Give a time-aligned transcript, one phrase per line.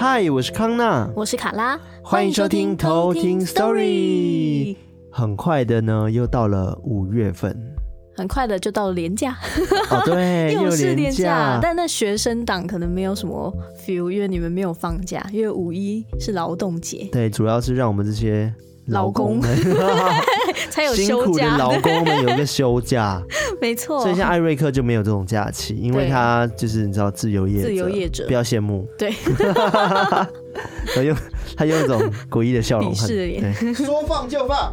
[0.00, 4.76] 嗨，我是康娜，我是卡拉，欢迎收听偷听 Story。
[5.10, 7.52] 很快的呢，又到了五月份，
[8.14, 9.36] 很快的就到了年假。
[9.90, 13.52] 哦，对， 又是年假，但那学生党可能没有什么
[13.84, 17.08] feel，因为你们没有放假，因为五一是劳动节。
[17.10, 18.54] 对，主要是让我们这些。
[18.88, 19.48] 劳工们。
[20.70, 23.20] 才有休假，辛苦的老公们有一个 休假，
[23.60, 24.00] 没错。
[24.00, 28.26] 所以像艾瑞克就没有这种假期，因为他就是你知道自由业者，自由业者。
[28.26, 28.86] 不要羡慕。
[28.96, 29.12] 对，
[30.94, 31.16] 他用
[31.56, 32.00] 他用一种
[32.30, 34.72] 诡异的笑容，是的耶，说放就放。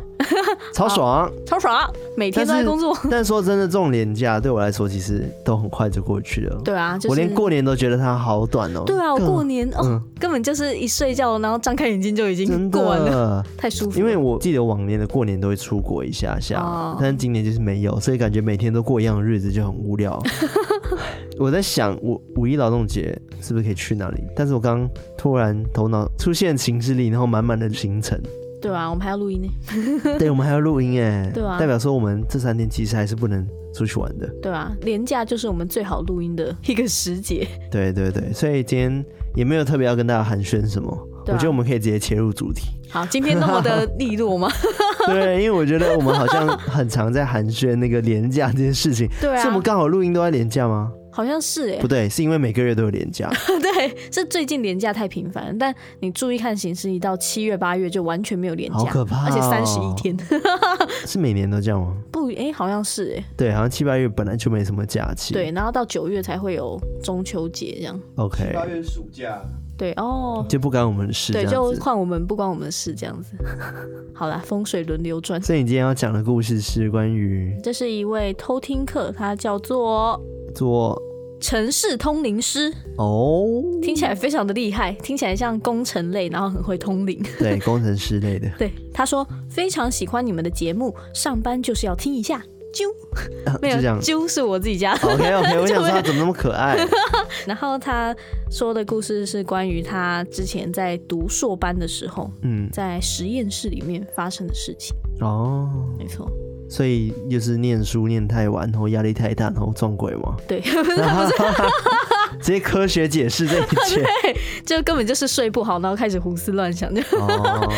[0.73, 2.97] 超爽，超爽，每天都在工作。
[3.11, 6.59] 但是说真的，这种年假对我来说，其实都很快就过去了。
[6.63, 8.83] 对啊，我连过年都觉得它好短哦。
[8.87, 13.99] 对啊，我过年哦，根本就是一睡觉，然后张开眼睛就已经过完了，太舒服。
[13.99, 20.19] 因为我记得往年的过年都会出国一下下，但是今年就是没有，所以感觉每天都过一样的日子就很无聊。
[21.37, 24.23] 我在想，我五一劳动节是不是可以去哪里？
[24.35, 28.19] 但是我刚突然头脑出现行事历，然后满满的行程。
[28.61, 29.49] 对啊，我们还要录音呢。
[30.17, 31.29] 对，我们还要录音哎。
[31.33, 34.27] 对啊，代表说我们这三天其实还是不能出去玩的。
[34.41, 37.47] 对啊，连假就是我们最好录音的一个时节。
[37.69, 39.05] 对对对，所以今天
[39.35, 40.91] 也没有特别要跟大家寒暄什么。
[40.91, 42.61] 啊、我觉得我们可以直接切入主题。
[42.89, 44.49] 好，今天那么的利落吗？
[45.05, 49.07] 对，因为我觉得我们好像很常在寒暄那个连假这件事情。
[49.21, 50.91] 对啊，是我们刚好录音都在连假吗？
[51.15, 53.31] 好像是哎，不对，是因为每个月都有连假。
[53.61, 55.57] 对，是最近连假太频繁。
[55.57, 60.13] 但你注意看形势，一到七月八月就完全没有连假，好可怕哦，而且三十一天。
[61.07, 61.95] 是每年都这样吗？
[62.11, 63.23] 不，哎，好像是哎。
[63.37, 65.33] 对，好像七八月本来就没什么假期。
[65.33, 67.97] 对，然后到九月才会有中秋节这样。
[68.17, 68.47] OK。
[68.49, 69.41] 七八月暑假。
[69.77, 71.33] 对哦，就不关我们的事。
[71.33, 73.35] 对，就换我们不关我们的事这样子。
[74.13, 75.41] 好啦，风水轮流转。
[75.41, 80.19] 所以你今天要讲的故事是关于，这是一位偷听客，他叫做
[80.53, 81.01] 做。
[81.41, 83.45] 城市通灵师哦，
[83.81, 87.21] 听起来非常的厉害，听起来像工程类，然后很会通灵。
[87.37, 88.49] 对，工程师类的。
[88.57, 92.41] 对，他说非常喜欢你们的节目，上班就是要听一下。
[92.75, 95.07] 啾，没有，啾是我自己家的。
[95.07, 96.77] OK OK， 我想说他怎么那么可爱。
[97.47, 98.13] 然后他
[98.51, 104.95] 说的故事是关于他之前在读硕班的时候，嗯，在实验室里面发生的事情。
[105.21, 106.29] 哦，没错。
[106.67, 110.35] 所以就是念书念太晚，然后压力太大，然后撞鬼吗？
[110.47, 110.59] 对，
[112.41, 116.89] 直接科学解释这一切，对，就根本就是睡不好，然后开始胡思乱想。
[117.11, 117.71] 哦，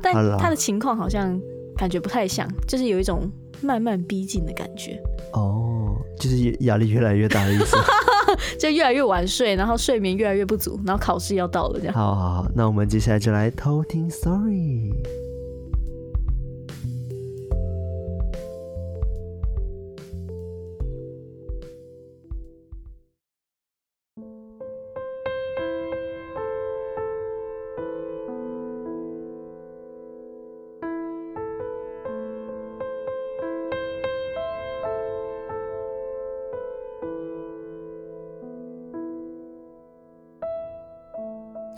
[0.00, 1.38] 但他的情况好像
[1.76, 3.28] 感觉不太像，就是有一种
[3.62, 5.00] 慢慢逼近的感觉。
[5.32, 7.76] 哦，就是压力越来越大的意思，
[8.58, 11.94] 就越来越晚睡，然后睡眠越来越不足，然后考试要到了这样。
[11.94, 14.92] 好好好，那我们接下来就来偷听 story。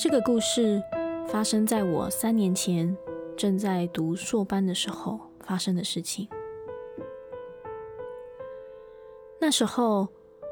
[0.02, 0.82] 这个故事
[1.28, 2.96] 发生在我三年前
[3.36, 6.26] 正在读硕班的时候发生的事情。
[9.40, 10.08] 那时候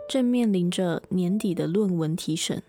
[0.09, 2.63] 正面临着年底的论文提审，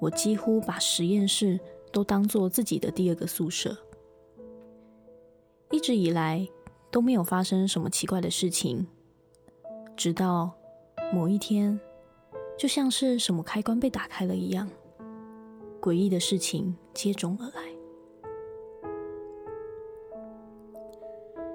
[0.00, 1.60] 我几乎把实验室
[1.92, 3.76] 都当做自己的第二个宿舍。
[5.70, 6.48] 一直以来
[6.90, 8.86] 都没有发生什么奇怪的事情，
[9.94, 10.50] 直到
[11.12, 11.78] 某一天，
[12.56, 14.66] 就像是什么开关被打开了一样。
[15.88, 17.62] 诡异的事情接踵而来。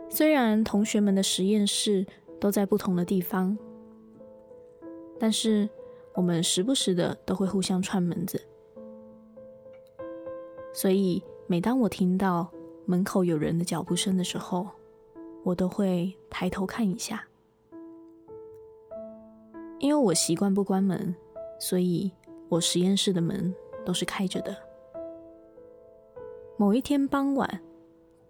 [0.10, 2.04] 虽然同学们的实验室
[2.40, 3.56] 都在不同的地方，
[5.20, 5.70] 但是
[6.16, 8.42] 我们时不时的都会互相串门子。
[10.74, 12.52] 所以每当我听到
[12.88, 14.68] 门口有人的脚步声的时候，
[15.44, 17.24] 我都会抬头看一下。
[19.78, 21.16] 因为我习惯不关门，
[21.59, 22.12] 所以
[22.50, 23.53] 我实验室的门。
[23.85, 24.56] 都是开着的。
[26.58, 27.62] 某一天傍晚，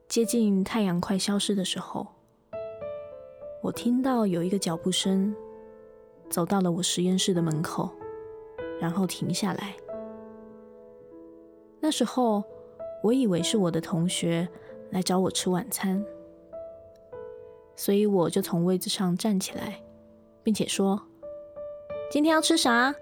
[0.08, 2.08] 接近太阳快消失的时候，
[3.62, 5.36] 我听到有一个脚步声
[6.30, 7.90] 走到了我实验室的门口，
[8.80, 9.76] 然后停下来。
[11.80, 12.44] 那时候，
[13.04, 14.48] 我以为是我的同学
[14.92, 16.04] 来找我吃晚餐，
[17.76, 19.84] 所以我就从位置上站起来，
[20.42, 21.02] 并且说
[22.10, 22.96] ：“今天要吃啥？”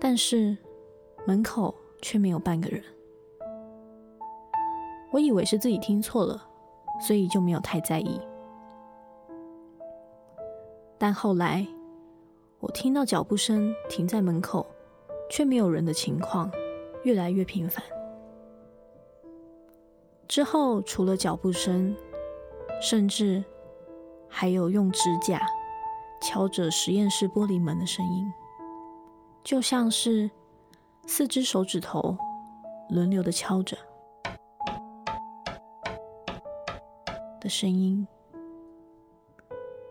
[0.00, 0.56] 但是
[1.26, 2.82] 门口却没有半个人，
[5.10, 6.42] 我以为是自己听错了，
[7.06, 8.18] 所以就没有太在意。
[10.96, 11.66] 但后来
[12.60, 14.66] 我听到脚步声停在门口，
[15.30, 16.50] 却没有人的情况
[17.02, 17.84] 越来越频繁。
[20.26, 21.94] 之后，除了脚步声，
[22.80, 23.44] 甚至
[24.28, 25.46] 还有用指甲
[26.22, 28.32] 敲着实验室玻璃门的声音，
[29.42, 30.30] 就像是
[31.06, 32.16] 四只手指头
[32.88, 33.76] 轮流的敲着
[37.40, 38.06] 的声音，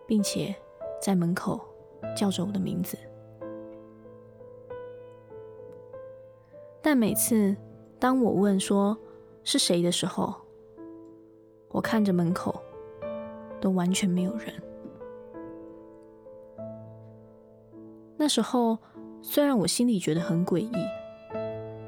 [0.06, 0.54] 并且
[1.02, 1.60] 在门口
[2.16, 2.96] 叫着我的名字。
[6.80, 7.54] 但每次
[7.98, 8.96] 当我问说
[9.44, 10.34] 是谁的时候，
[11.68, 12.62] 我看着门口，
[13.60, 14.54] 都完全没有人。
[18.16, 18.78] 那时候
[19.22, 20.72] 虽然我心里觉得很诡异，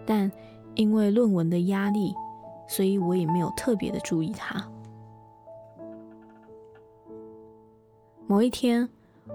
[0.06, 0.30] 但
[0.74, 2.14] 因为论文的压力，
[2.68, 4.66] 所以我也没有特别的注意它。
[8.26, 8.88] 某一天，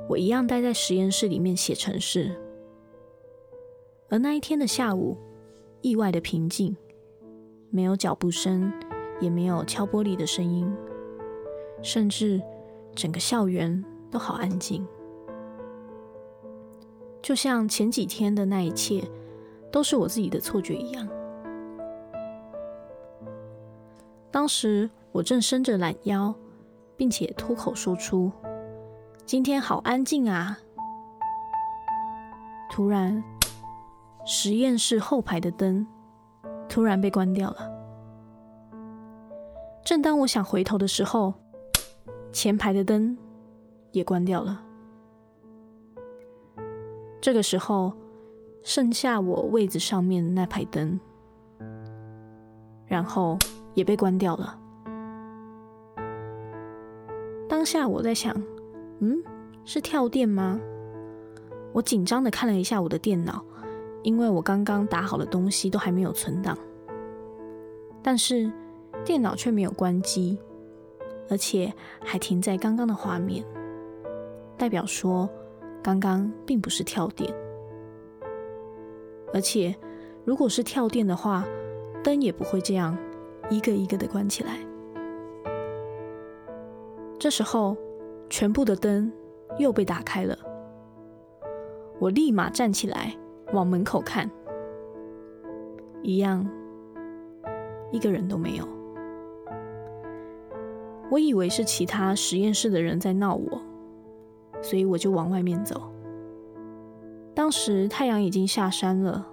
[0.07, 2.35] 我一样待在实验室里面写程式，
[4.09, 5.17] 而那一天的下午，
[5.81, 6.75] 意外的平静，
[7.69, 8.71] 没有脚步声，
[9.19, 10.71] 也没有敲玻璃的声音，
[11.83, 12.41] 甚至
[12.95, 14.87] 整个校园都好安静，
[17.27, 19.03] 就像前几天的那一切
[19.69, 21.05] 都是我自己的错觉一样。
[24.31, 26.33] 当时我正伸着懒腰，
[26.95, 28.31] 并且脱口说出
[29.27, 30.57] ：“今天好安静啊！”
[32.71, 33.21] 突然，
[34.25, 35.85] 实验室后排的灯
[36.69, 37.69] 突然被关掉了。
[39.83, 41.33] 正当我想回头的时候，
[42.31, 43.17] 前排的灯
[43.91, 44.63] 也关掉了。
[47.19, 47.93] 这个时候，
[48.63, 50.99] 剩下我位子上面那排灯，
[52.85, 53.37] 然后
[53.73, 54.59] 也被关掉了。
[57.49, 58.35] 当下我在想，
[58.99, 59.17] 嗯，
[59.65, 60.59] 是跳电吗？
[61.73, 63.43] 我紧张的看了一下我的电脑。
[64.03, 66.57] 因为我刚刚打好的东西都还没有存档，
[68.01, 68.49] 但是
[69.03, 70.37] 电脑却没有关机，
[71.29, 73.43] 而且还停在刚刚的画面，
[74.55, 75.29] 代表说
[75.87, 77.33] 刚刚并不是跳电。
[79.33, 79.73] 而且
[80.25, 81.45] 如果是跳电的话，
[82.03, 82.97] 灯也不会这样
[83.49, 84.57] 一个一个的关起来。
[87.17, 87.77] 这时候，
[88.29, 89.09] 全部的灯
[89.59, 90.37] 又被打开了，
[91.99, 93.15] 我立马站起来。
[93.53, 94.29] 往门口看，
[96.03, 96.45] 一样，
[97.93, 98.67] 一个人都没有。
[101.09, 103.61] 我以为是其他实验室的人在闹我，
[104.67, 105.81] 所以我就往外面走。
[107.33, 109.25] 当时太阳已经下山了，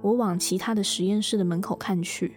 [0.00, 2.34] 我往其他的实验室的门口看去，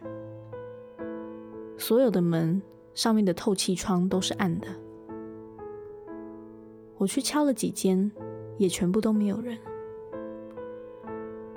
[1.77, 2.61] 所有的门
[2.93, 4.67] 上面的透气窗都是暗的。
[6.97, 8.11] 我去敲了几间，
[8.57, 9.57] 也全部都没有人。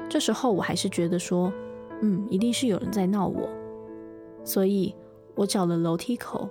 [0.09, 1.53] 这时候我还是觉得说，
[2.01, 3.49] 嗯，一定是有人在闹我，
[4.45, 4.95] 所以
[5.35, 6.49] 我找了楼梯口，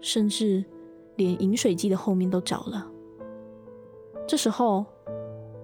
[0.00, 0.64] 甚至
[1.20, 2.90] 连饮水机的后面都找了。
[4.26, 4.86] 这时候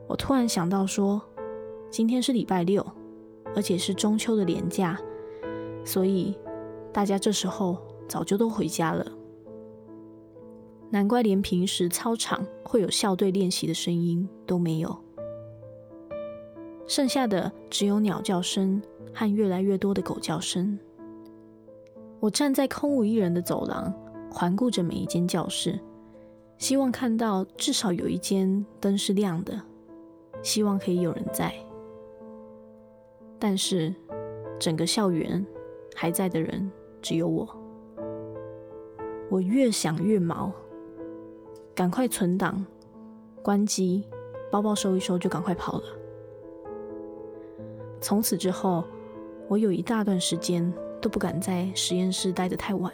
[0.07, 1.23] 我突然想到说，
[1.91, 2.87] 今天是礼拜六，
[3.55, 5.01] 而且是中秋的连假，
[5.83, 6.37] 所以
[6.93, 9.07] 大家这时候早就都回家了。
[10.91, 14.95] 难怪连平时操场会有校队练习的声音都没有。
[16.87, 18.81] 剩下的只有鸟叫声
[19.15, 20.79] 和越来越多的狗叫声。
[22.21, 23.93] 我站在空无一人的走廊，
[24.31, 25.79] 环顾着每一间教室，
[26.59, 29.61] 希望看到至少有一间灯是亮的，
[30.43, 31.53] 希望可以有人在。
[33.39, 33.95] 但是
[34.59, 35.45] 整个校园
[35.95, 36.71] 还在的人
[37.03, 37.47] 只有我。
[39.29, 40.53] 我越想越毛，
[41.75, 42.65] 赶快存档，
[43.43, 44.05] 关机，
[44.51, 45.85] 包包收一收就赶快跑了。
[48.01, 48.85] 从此之后，
[49.49, 52.93] 我有一大段时间都不敢在实验室待得太晚。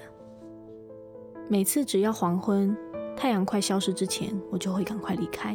[1.52, 2.74] 每次只要黄昏，
[3.14, 5.54] 太阳快消失之前，我就会赶快离开。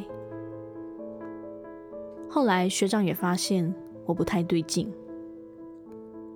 [2.30, 3.74] 后来学长也发现
[4.06, 4.94] 我不太对劲，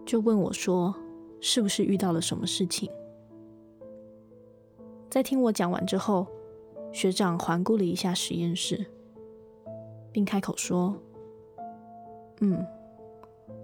[0.04, 0.96] 就问我说
[1.40, 2.90] ：“是不是遇到了什么事情？”
[5.12, 6.26] 在听我讲完之后，
[6.92, 8.84] 学长环顾了一下实验室，
[10.12, 10.96] 并开口说
[12.42, 12.66] ：“嗯。”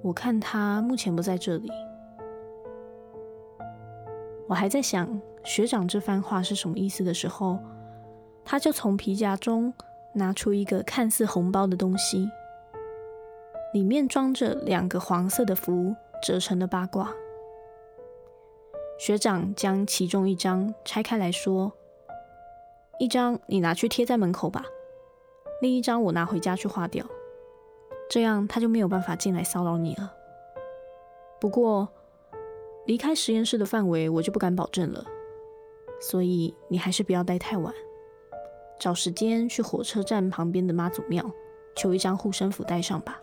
[0.03, 1.71] 我看他目前不在这里。
[4.47, 7.57] 我还在想学长这番话是什么意思的时候，
[8.43, 9.73] 他就从皮夹中
[10.13, 12.29] 拿出一个看似红包的东西，
[13.71, 17.13] 里面装着两个黄色的符折成的八卦。
[18.99, 21.71] 学长将其中一张拆开来说
[22.99, 24.65] ：“一张你拿去贴在门口吧，
[25.61, 27.05] 另一张我拿回家去画掉。”
[28.11, 30.13] 这样他就没有办法进来骚扰你了。
[31.39, 31.87] 不过，
[32.85, 35.05] 离开实验室的范围我就不敢保证了，
[35.99, 37.73] 所以你还是不要待太晚，
[38.79, 41.23] 找时间去火车站旁边的妈祖庙
[41.75, 43.19] 求一张护身符带上吧。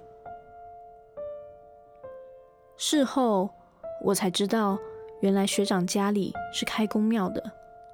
[2.77, 3.49] 事后
[4.03, 4.79] 我才知道，
[5.21, 7.43] 原来学长家里是开公庙的，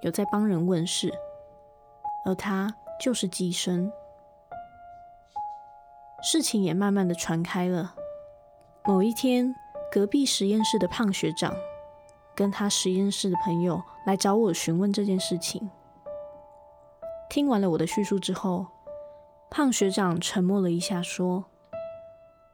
[0.01, 1.13] 有在帮人问事，
[2.25, 3.93] 而他就是寄生。
[6.23, 7.95] 事情也慢慢的传开了。
[8.85, 9.55] 某一天，
[9.93, 11.55] 隔壁实验室的胖学长
[12.35, 15.71] 跟他实验室的朋友来找我询问这件事情。
[17.29, 18.67] 听完了我的叙述之后，
[19.51, 21.45] 胖学长沉默了一下，说：“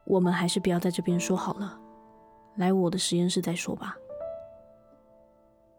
[0.05, 1.79] 我们还是不要在这边说好了，
[2.55, 3.97] 来我的实验室再说吧。”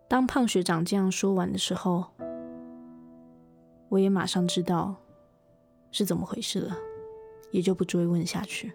[0.09, 2.07] 当胖学长这样说完的时候，
[3.89, 4.97] 我也马上知道
[5.91, 6.77] 是怎么回事了。
[7.51, 8.71] 也就不追问下去。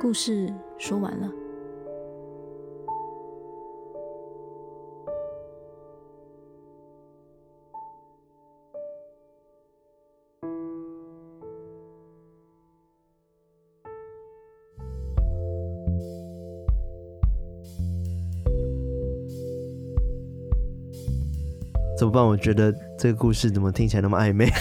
[0.00, 1.30] 故事说完了。
[22.04, 22.22] 怎么办？
[22.26, 24.52] 我觉得这个故事怎么听起来那么暧昧？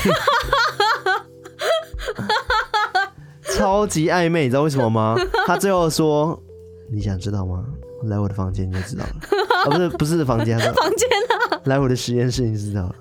[3.54, 5.16] 超级暧昧，你知道为什么吗？
[5.46, 6.42] 他最后说
[6.90, 7.66] ：“你想知道吗？
[8.06, 9.12] 来我的房间你就知道了。
[9.64, 11.10] 啊”不是不是房间，房间
[11.52, 11.60] 啊！
[11.66, 12.96] 来我的实验室你就知道了。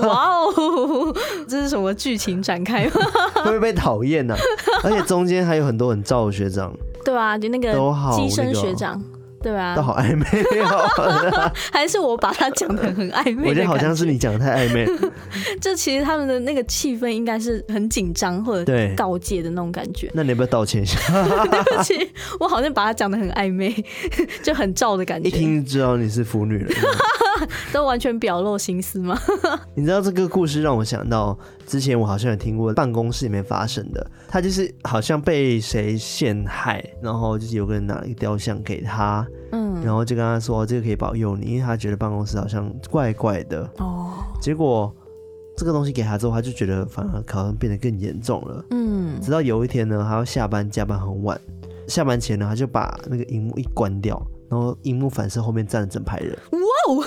[0.06, 1.14] 哇哦，
[1.48, 2.92] 这是什么剧情展开吗？
[3.42, 4.36] 会不会被讨厌呢？
[4.84, 6.72] 而且中间还有很多很照的学长。
[7.04, 7.72] 对啊，就那个
[8.14, 9.02] 机身学长。
[9.42, 10.24] 对啊，都好暧昧
[10.60, 13.48] 哦， 还是我把他讲的很暧昧？
[13.48, 14.86] 我觉得好像是你讲的太暧昧。
[15.60, 20.10] 这其实他们的那个气氛应该是很紧张或者告诫的那种感觉。
[20.14, 20.98] 那你要不要道歉一下？
[21.46, 23.74] 对不起，我好像把他讲的很暧昧，
[24.42, 25.28] 就很照的感觉。
[25.28, 26.70] 一听就知道你是腐女了，
[27.72, 29.18] 都完全表露心思吗？
[29.74, 39.26] 你知道这个故事让我想到之前我好像有听过办公室里面发生的，他就是好像被谁陷害，然后就是有个人拿一个雕像给他。
[39.52, 44.12] 嗯，然后就跟他说，这个可以保佑你，因为他觉得办公室好像怪怪的哦。
[44.40, 44.94] 结果
[45.56, 48.64] 这个东西给他之后，他就觉得反而好像变得更严重了。
[48.70, 51.40] 嗯，直到有一天呢，他要下班加班很晚，
[51.88, 56.36] 下班前呢，他就把那个荧幕一关掉，然后荧幕反射后面站了整排人。
[56.50, 57.04] 哇哦！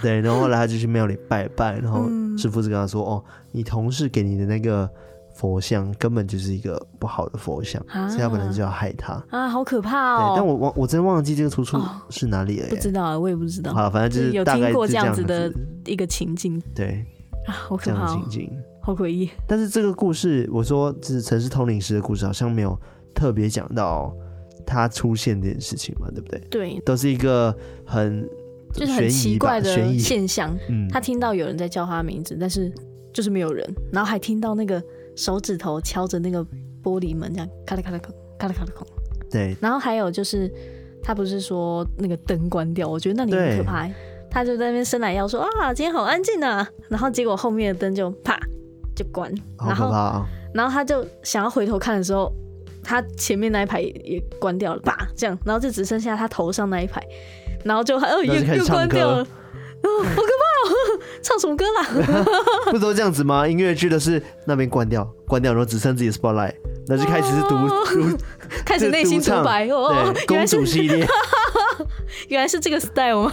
[0.00, 4.88] 对，然后后来他就去庙里拜拜，然后师傅就跟他说：“哦，你同事给你的那个。”
[5.34, 10.34] 佛像根本就是一个不好的佛像，啊、所以他本来就要害他啊，好可怕哦！
[10.36, 13.72] 但我忘，我真忘记这个出处是哪里了，不知道，我也不知道。
[13.72, 15.50] 好，反正就是有听过这样子的
[15.86, 17.02] 一个情境，对
[17.46, 19.30] 啊，好可怕、哦，情境好诡异。
[19.46, 22.78] 但是这个故事，我说就是城市通灵师的故事，好像没有
[23.14, 24.14] 特别讲到
[24.72, 26.40] 他出现这件事情嘛，对不对？
[26.50, 28.28] 对，都是一个很
[28.72, 30.56] 就是很奇怪的现象。
[30.68, 32.72] 嗯，他听到有人在叫他的名字，但是
[33.12, 34.82] 就是没有人，然后还听到那个。
[35.14, 36.42] 手指头敲着那个
[36.82, 38.86] 玻璃门，这样咔啦咔咔啦咔啦空。
[39.30, 39.54] 对。
[39.60, 40.50] 然后还有就是，
[41.02, 43.86] 他不是说那个灯关掉，我觉得那里很可怕。
[44.30, 46.66] 他就在那边伸懒腰说啊，今天好安静啊。
[46.88, 48.40] 然后结果后面的灯就啪
[48.96, 49.30] 就关。
[49.58, 50.24] 然后，
[50.54, 52.32] 然后他就想要回头看的时候，
[52.82, 57.02] 他前面那一排也关掉了，吧这样，然后就只剩下他头上那一排，
[57.64, 59.26] 然后就还又又关掉了。
[59.82, 61.00] 哦，好可怕哦！
[61.24, 62.24] 唱什么歌啦？
[62.70, 63.48] 不都这样子吗？
[63.48, 66.54] 音乐剧的是那边关掉，关掉，然后只剩自己的 spotlight，
[66.86, 67.84] 那就开始是读，哦、
[68.64, 70.14] 开始内心独白哦。
[70.28, 71.04] 公主系列，
[72.28, 73.32] 原来是这个 style 吗？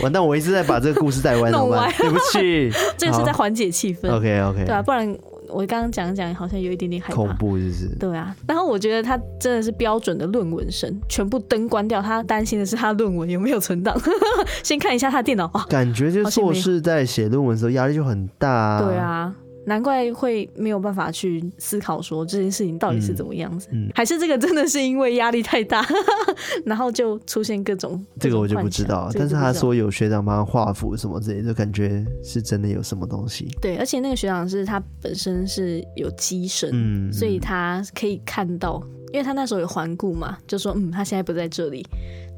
[0.00, 4.10] 完蛋，我一直在把这个故事带歪，弄歪，对不起，这个是在缓解气氛。
[4.10, 5.14] OK OK，对啊，不然。
[5.54, 7.88] 我刚刚讲讲，好像有一点点害怕，恐怖就是。
[7.98, 13.96] 对啊，然后我觉得他真的是标准的论文生，全部灯关掉，他担心的是他论文有没有存档。
[14.62, 18.82] 先看一下他的电脑啊，感觉就是硕士在写论文的时候压力就很大啊。
[18.82, 19.34] 对啊。
[19.66, 25.84] 难怪会没有办法去思考说这件事情到底是怎么样子，嗯嗯、还是这个真的是因为压力太大，
[26.64, 28.04] 然后就出现各种。
[28.20, 33.48] 这个我就不知道，但是他说有学长帮他画符什么之类的，就感觉是真的有什么东西。
[33.60, 38.82] 对，而且那个学长是他本身是有机身，嗯，所以他可以看到，
[39.14, 41.86] 因为他那时候有环顾嘛，就说嗯，他现在不在这里。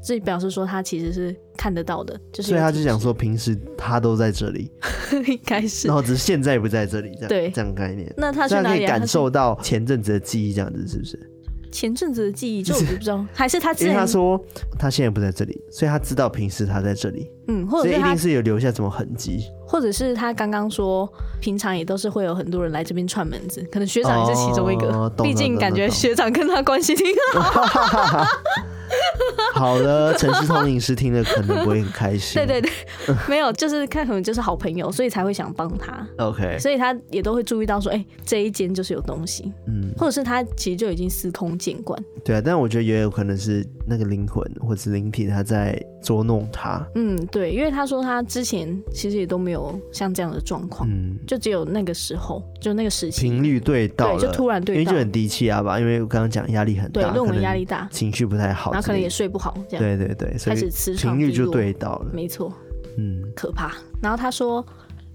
[0.03, 4.71] 这表示说他其实是看得到的，就是所以他就想说平时他都在这里，
[5.25, 8.13] 应该是，然后只是现在不在这里，这样对，这样概念。
[8.15, 11.19] 那他去哪里、啊、可以感受到前阵子的记忆，这样子是不是？
[11.77, 14.43] 前阵子的记忆，这 我就不知道，还是他之因为前他说
[14.79, 19.43] 他现在不在这里，所以他知道平时他在这里，嗯，或者一定是有留下什么痕迹。
[19.67, 21.07] 或者是他刚刚说，
[21.39, 24.87] 平常也都是会有很多人来这边串门子，可能学长也是其中一个。
[24.87, 28.25] 哦、毕竟感觉学长跟他关系挺好。
[29.53, 32.35] 好的，城市通灵师听了可能不会很开心。
[32.45, 36.07] 对对对，没有，就是看可能就是好朋友，所以才会想帮他。
[36.17, 41.99] OK，所以他也都会注意到说，哎、欸，这一间就是有东西，嗯，或者是他其实就已经司空见惯。
[42.23, 46.85] 对啊，但我觉得也有可能是那个灵魂或者是灵体他在捉弄他。
[46.95, 53.21] 嗯，对，因为他说他之前其实也都没有像这样的状况，嗯，就只有那个时候，就那个时期。
[53.21, 59.57] 频率对到了，对，就突然对到，因为就很低气压吧，因为我刚刚讲压力很大，对，论文压力大，情绪不太好，然后可能也睡不好。
[59.67, 62.53] 这样对对对，所以开始磁场频率就对到了，没错，
[62.97, 63.75] 嗯，可怕。
[64.01, 64.63] 然后他说，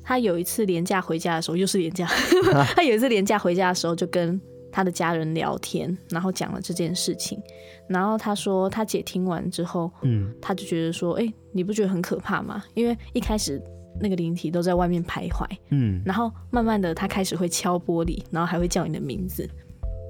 [0.02, 2.06] 他有一次廉假回家的时候，又是连假，
[2.74, 4.40] 他有一次廉假回家的时候，就跟
[4.72, 7.40] 他的家人聊天，然后讲了这件事情。
[7.88, 12.64] 然后他说，他姐听完之后，嗯，他就觉得说，哎，你不觉得很可怕吗？
[12.74, 13.62] 因为一开始
[14.00, 19.48] 那个灵体都在外面徘徊，嗯，然后慢慢的他开始会敲玻璃，然后还会叫你的名字。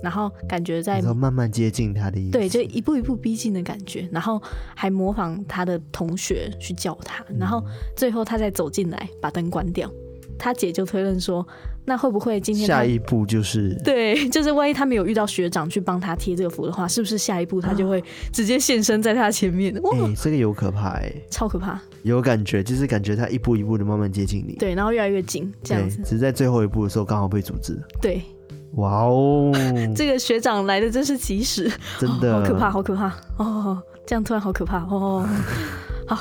[0.03, 4.09] 然后感觉在慢慢接近他的意思，对，就一步一步逼近的感觉。
[4.11, 4.43] 然后
[4.75, 7.63] 还模仿他的同学去叫他，然后
[7.97, 9.91] 最后他再走进来，把灯关掉。
[10.39, 11.47] 他姐就推论说，
[11.85, 19.73] 那会不会今天下一步就是对，就是万一他没有遇到学长去帮他贴这个符的话，是不是下一步他就会直接现身在他前面？
[19.83, 25.99] 哇，欸、这个有可怕哎，超可怕，有感觉，就是感觉他一步一步的慢慢接近你，对，然后越来越近，这样子。
[25.99, 28.21] 只是在最后一步的时候刚好被阻止，对。
[28.77, 29.53] 哇哦，
[29.95, 33.83] 这个学长来的真是及时，真的、哦、好可怕，好可怕哦！
[34.07, 35.27] 这样突然好可怕哦。
[36.07, 36.17] 好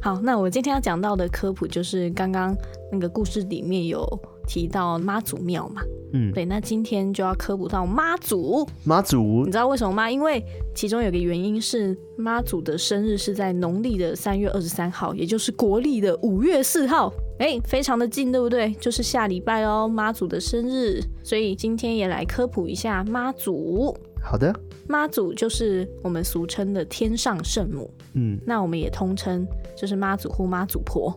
[0.00, 2.56] 好，那我今天要讲到的科普就是刚刚
[2.92, 4.06] 那个故事里面有
[4.46, 8.66] 提到妈祖庙嘛，嗯，对，那今天就要科普到妈祖。
[8.84, 10.10] 妈祖，你知道为什么吗？
[10.10, 10.42] 因为
[10.74, 17.12] 其中有个原因是妈祖的生日是在农历的三月二十三号，也就是国历的五月四号。
[17.38, 18.72] 哎、欸，非常的近，对不对？
[18.80, 23.94] 就是下礼拜哦，妈祖的生日，所以今天也来科普一下妈祖。
[24.22, 24.54] 好的，
[24.88, 31.14] 妈祖就是我们俗称的天上圣母，嗯，那我们也通称就是妈祖或妈祖婆。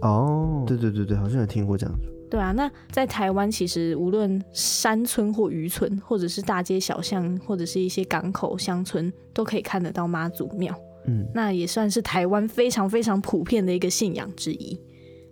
[0.00, 2.08] 哦，对对对对，好像有听过这样子。
[2.30, 10.74] 对啊，那在台湾其实无论山村或渔村，或者是大街小巷，或者是一些港口乡村，都可以看得到妈祖庙。
[11.06, 14.78] 嗯，那也算是台湾非常非常普遍的一个信仰之一。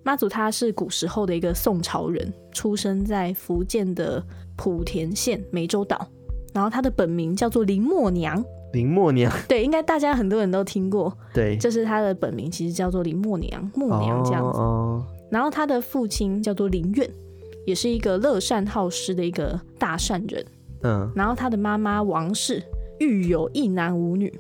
[0.02, 4.24] 妈祖她是古时候的一个宋朝人，出生在福建的
[4.56, 6.06] 莆田县湄洲岛，
[6.54, 8.42] 然后她的本名叫做林默娘。
[8.72, 11.12] 林默娘，对，应该大家很多人都听过。
[11.32, 14.58] 对，就是她的本名其实叫做林默娘，默娘这样子。
[14.58, 14.85] 哦。
[15.30, 17.10] 然后他的父亲叫做林愿，
[17.64, 20.44] 也是一个乐善好施的一个大善人。
[20.82, 21.10] 嗯。
[21.14, 22.62] 然后他的妈妈王氏
[23.00, 24.32] 育有一男五女，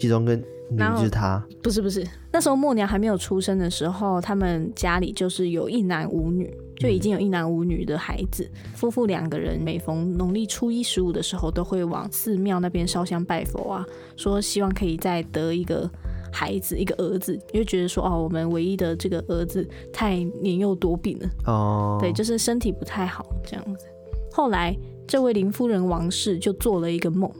[0.00, 0.42] 其中跟。
[0.76, 8.50] 然后是他，不是不是，那时候默娘还没有出生的时候，他们家里就是有一男五女，就已经有一男五女的孩子。
[8.52, 15.88] 嗯、夫妇两个人每逢农历初一十五的时候，都会往寺庙那边烧香拜佛啊，说希望可以再得一个
[16.36, 23.86] 孩子，一个儿子，因为觉得说哦，我们唯一的这个儿子太年幼多病了，哦，对，就是身体不太好这样子。
[24.30, 24.76] 后来
[25.08, 27.30] 这位林夫人王氏就做了一个梦。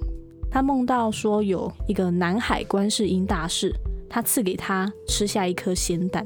[0.51, 3.71] 她梦到说有一个南海观世音大士，
[4.09, 6.25] 他赐给她吃下一颗仙丹，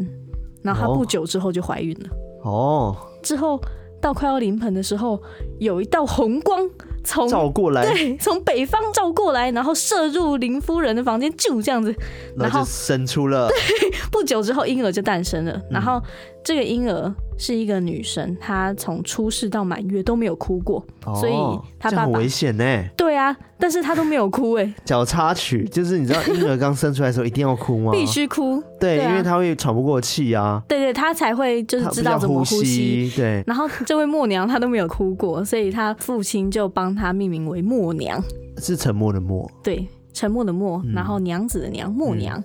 [0.63, 2.09] 然后她不久之后就怀孕了。
[2.45, 3.61] 哦，之后
[4.01, 5.21] 到快要临盆的时候，
[5.59, 6.71] 有一道红光
[7.05, 11.95] 从照过来，对，从北方照过来，然后射入林夫人的房间，就这样子，
[12.37, 13.49] 然后生出了。
[13.49, 16.01] 对，不久之后婴儿就诞生了，然后
[16.45, 17.15] 这个婴儿。
[17.41, 21.33] 是一个女生，她从出世到满月都没有哭过，哦、所以
[21.79, 22.85] 她爸爸很危险呢。
[22.95, 24.75] 对啊，但是她都没有哭哎。
[24.85, 27.93] 小插曲就是，你知道婴儿刚生出来的时候一定要哭吗？
[27.93, 28.63] 必须哭。
[28.79, 30.63] 对，因为他会喘不过气啊。
[30.69, 32.57] 对对，他才会就是知道怎么呼吸。
[32.57, 33.43] 呼吸对。
[33.47, 38.23] 然后这位默娘她都没有哭过，所以她父亲就帮她命名为默娘，
[38.59, 39.51] 是沉默的默。
[39.63, 42.39] 对，沉默的默，然后娘子的娘，默娘。
[42.39, 42.45] 嗯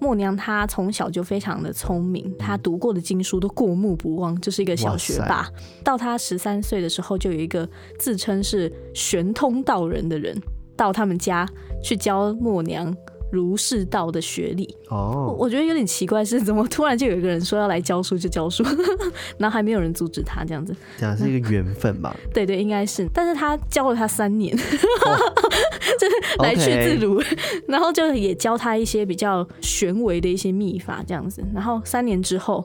[0.00, 5.48] 默娘她从小就非常的聪明，她读过的经书都过目不忘，就是一个小学霸。
[5.82, 10.36] 到她十三岁的时候，就有一个自称是玄通道人的人
[10.76, 11.48] 到他们家
[11.82, 12.94] 去教默娘。
[13.34, 15.40] 儒释道的学历哦，oh.
[15.40, 18.62] 我觉得有点奇怪，是怎么突然就有一个人说要来教书就教书，
[19.36, 22.16] 然后还没有人阻止他这样子，这样是一个缘分吧？
[22.32, 25.18] 对对，应该是，但是他教了他三年，oh.
[25.98, 27.22] 就是来去自如.
[27.66, 32.64] 然后就也教他一些比较玄微的一些秘法这样子，然后三年之后，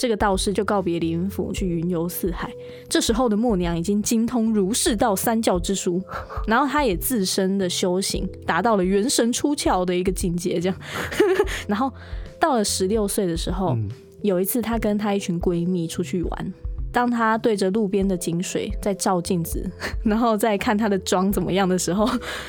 [0.00, 2.50] 这个道士就告别灵府去云游四海。
[2.88, 6.02] 这时候的默娘已经精通儒释道三教之书，
[6.48, 10.58] 然后她也自身的修行达到了元神出窍的一个境界。
[10.58, 10.78] 这样，
[11.68, 11.92] 然后
[12.40, 13.90] 到了十六岁的时候，嗯、
[14.22, 16.54] 有一次她跟她一群闺蜜出去玩。
[16.90, 19.70] 当她对着路边的井水在照镜子，
[20.02, 22.08] 然后再看她的妆怎么样的时候，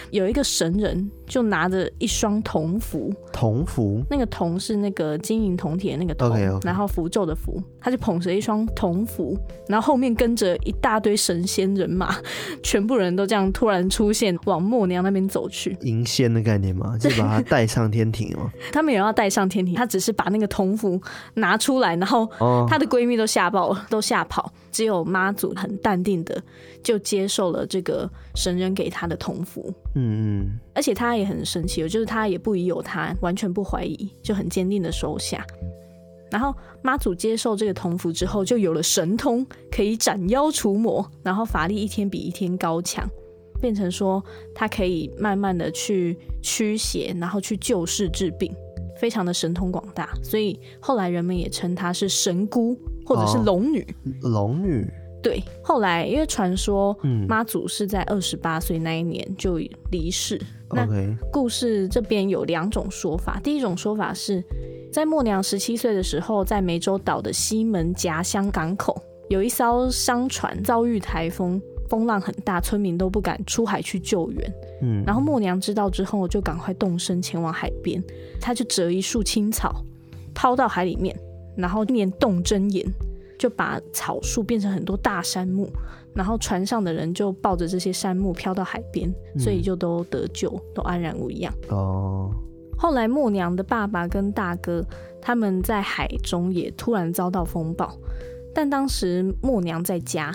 [0.10, 6.66] 有一个神人就拿着一双铜符，铜符，那个铜是那个金银铜铁那个铜，okay, okay.
[6.66, 9.38] 然后符咒的符，他就捧着一双铜符，
[9.70, 12.14] 然后后面跟着一大堆神仙人马，
[12.62, 15.78] 全部人都这样突然出现，往默娘那边走去。
[15.84, 16.96] 迎仙的概念吗？
[17.00, 18.52] 就把他带上天庭吗？
[18.74, 21.02] 他们也要带上天庭，他只是把那个铜符
[21.36, 22.30] 拿出来，然后
[22.68, 24.26] 她的闺蜜都吓爆了，都吓。
[24.26, 26.42] 跑，只有妈祖很淡定的
[26.82, 35.46] 就接受了这个神人给她的铜符，嗯嗯，而且他也很神奇，就是他也不疑有他，完全不怀疑，就很坚定的收下。
[36.32, 43.06] 然后妈祖接受这个铜符之后，就有了神通，可以斩妖除魔，然后法力一天比一天高强，
[43.60, 44.24] 变成说
[44.56, 48.54] 他可以慢慢的去驱邪，然后去救世治病，
[48.98, 52.78] 非常的神通广大，所以后来人们也称他是神姑。
[53.04, 53.86] 或者是龙女，
[54.22, 54.88] 龙、哦、女
[55.22, 55.42] 对。
[55.64, 59.60] 后来因为传说，妈祖是在二十八岁那一年就
[59.92, 60.40] 离世。
[60.70, 60.88] 嗯、那
[61.32, 63.40] 故事这边有两种说法。
[63.44, 64.44] 第一种说法是
[64.92, 74.54] 在默娘十七岁的时候，在湄洲岛的西门夹乡港口，有一艘商船遭遇台风，风浪很大，村民都不敢出海去救援。
[74.82, 78.02] 嗯，然后默娘知道之后，就赶快动身前往海边，
[78.40, 79.84] 她就折一束青草，
[80.34, 81.16] 抛到海里面。
[81.58, 82.84] 然后念动真言，
[83.42, 85.68] 就把草树变成很多大杉木，
[86.14, 91.52] 然后船上的人就抱着这些杉木飘到海边，所以就都得救，都安然无恙。
[91.70, 92.30] 哦。
[92.78, 94.86] 后来默娘的爸爸跟大哥
[95.20, 97.92] 他们在海中也突然遭到风暴，
[98.54, 100.32] 但当时默娘在家，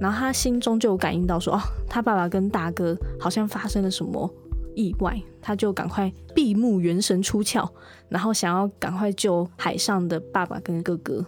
[0.00, 4.32] 然后他心中就有感应到说，哦，他爸爸跟大哥好像发生了什么。
[4.76, 7.68] 意外，他就赶快闭目元神出窍，
[8.08, 11.24] 然后想要赶快救海上的爸爸跟哥哥，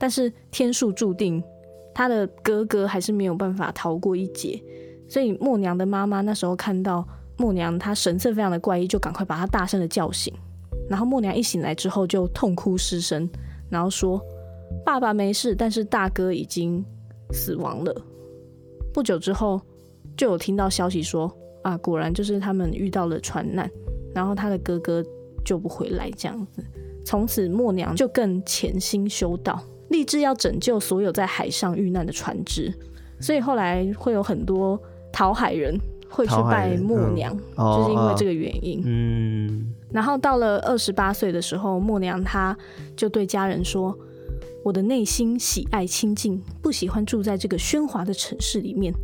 [0.00, 1.40] 但是天数注定，
[1.94, 4.60] 他的哥哥还是没有办法逃过一劫，
[5.06, 10.32] 所以默娘的妈妈那时候看到默娘，她神色非常的怪异，就赶快把她大声的叫醒，
[10.88, 13.28] 然后默娘一醒来之后就痛哭失声，
[13.68, 14.18] 然后说
[14.84, 16.82] 爸爸没事，但是大哥已经
[17.30, 17.94] 死亡了。
[18.92, 19.60] 不久之后
[20.16, 21.30] 就有听到消息说。
[21.62, 23.70] 啊，果然就是他们遇到了船难，
[24.14, 25.04] 然后他的哥哥
[25.44, 26.64] 救不回来，这样子。
[27.04, 32.74] 从此默娘就更潜心修道，立志要拯救所有在海上遇难的船只。
[33.20, 34.80] 所以后来会有很多
[35.12, 38.82] 讨海人会去拜默娘，嗯，就是因为这个原因。
[38.84, 39.66] 嗯。
[39.92, 42.56] 然后到了二十八岁的时候，默娘她
[42.96, 43.96] 就对家人说
[44.64, 48.94] ：“我的内心喜爱清静，不喜欢住在这个喧哗的城市里面。”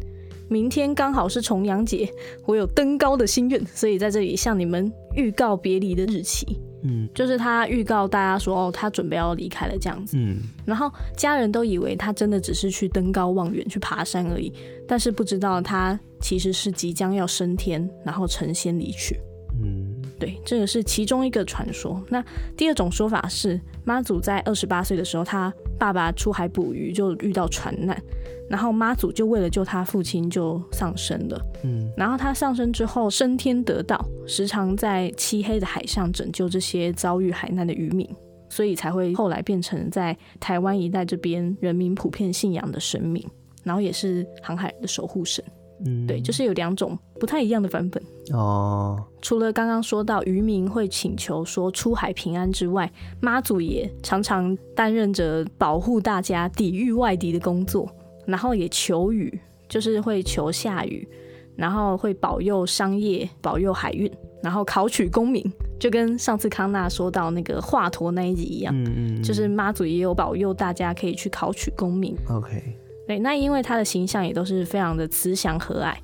[0.49, 2.09] 明天刚好是重阳节，
[2.46, 6.46] 我有登高的心愿，所以在这里向你们预告别离的日期。
[6.88, 10.16] 嗯，就是他预告大家说，哦，他准备要离开了这样子。
[10.16, 14.53] 嗯，然后家人都以为他真的只是去登高望远、去爬山而已，
[14.87, 19.18] 但是不知道他其实是即将要升天，然后成仙离去。
[19.62, 22.03] 嗯，对，这个是其中一个传说。
[22.09, 22.22] 那
[22.57, 28.01] 第二种说法是，妈祖在二十八岁的时候，他爸爸出海捕鱼就遇到船难。
[28.48, 38.09] 然后妈祖就为了救他父亲就上升了，嗯，然后他上身之后升天得道，时常在漆黑的海上拯救这些遭遇海难的渔民，
[38.48, 43.24] 所以才会后来变成在台湾一带这边人民普遍信仰的神明，
[43.64, 45.44] 然后也是航海人的守护神，
[45.85, 48.02] 嗯，对，就是有两种不太一样的版本。
[48.32, 49.02] 哦。
[49.20, 52.88] 除了刚刚说到渔民会请求说出海平安之外，
[53.20, 57.90] 妈祖也常常担任着保护大家抵御外敌的工作。
[58.26, 61.06] 然后也求雨，就是会求下雨，
[61.54, 64.10] 然后会保佑商业，保佑海运，
[64.42, 65.44] 然后考取功名，
[65.78, 72.16] 就跟上次康纳说到那个华佗那一集一样，嗯嗯，就是妈祖也有保佑大家可以去考取功名。
[72.28, 72.62] OK，
[73.06, 75.94] 对，那因为他的形象也都是非常的慈祥和蔼，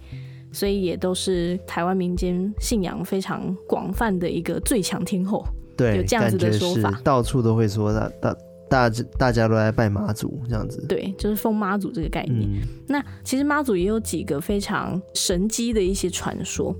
[0.52, 5.44] 所以也都是台湾民间信仰非常广泛的一个最强天后。
[5.76, 8.10] 对，有这样子的说法，到处都会说他。
[8.20, 8.36] 他
[8.72, 12.40] 大大家都来拜妈祖这样子，对，就是封妈祖这个概念。
[12.40, 16.74] 嗯、那其实妈祖也有几个非常神机的一些传说，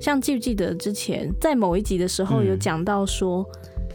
[0.00, 3.44] 像记不记得之前在某一集的时候有讲到说，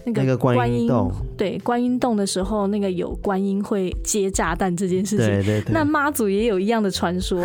[0.03, 5.25] 那个观音洞，对，观音洞的时候，那个有观音会接炸弹这件事情。
[5.25, 5.71] 对对对。
[5.73, 7.41] 那妈祖也有一样的传说。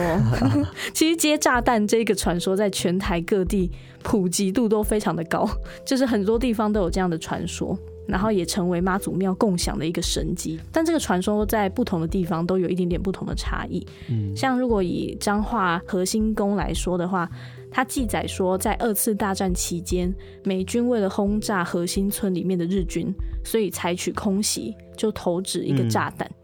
[0.93, 3.71] 其实接炸弹这个传说在全台各地
[4.03, 5.49] 普及度都非常的高，
[5.85, 7.79] 就是很多地方都有这样的传说。
[8.07, 10.59] 然后也成为妈祖庙共享的一个神迹。
[10.71, 13.87] 但这个传说在不同的地方都有一点点不同的差异。
[14.09, 17.31] 嗯，像如果以彰化核心宫来说的话，
[17.71, 23.13] 它记载说，在二次大战期间，美军为了轰炸核心村里面的日军，
[23.45, 26.35] 所以采取空袭，就投掷一个炸弹，嗯、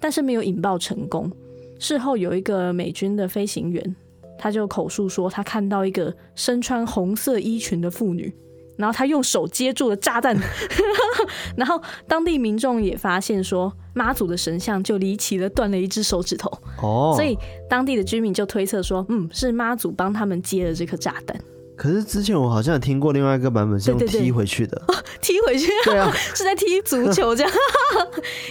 [0.00, 1.30] 但是没有引爆成功。
[1.78, 3.96] 事后有一个美军的飞行员。
[4.38, 8.34] 他就口述说，他看到一个身穿红色衣裙的妇女，
[8.82, 10.36] 然后他用手接住了炸弹，
[11.56, 16.50] 然后当地民众也发现说，妈祖的神像就离奇的断了一只手指头，
[16.82, 17.38] 哦，所以
[17.70, 21.40] 当地的居民就推测说，嗯，是妈祖帮他们接了这颗炸弹。
[21.76, 27.52] 可是之前我好像有听过另外一个版本是用踢回去的，对对对哦、踢回去，对啊，是在踢足球这样，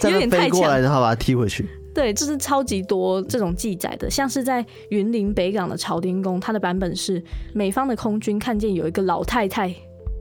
[0.10, 1.68] 有点太强，然后把它踢回去。
[1.94, 9.74] 对，这是超级多这种记载的，像是在云林北港的朝天宫，它的版本是美方的空军看见有一个老太太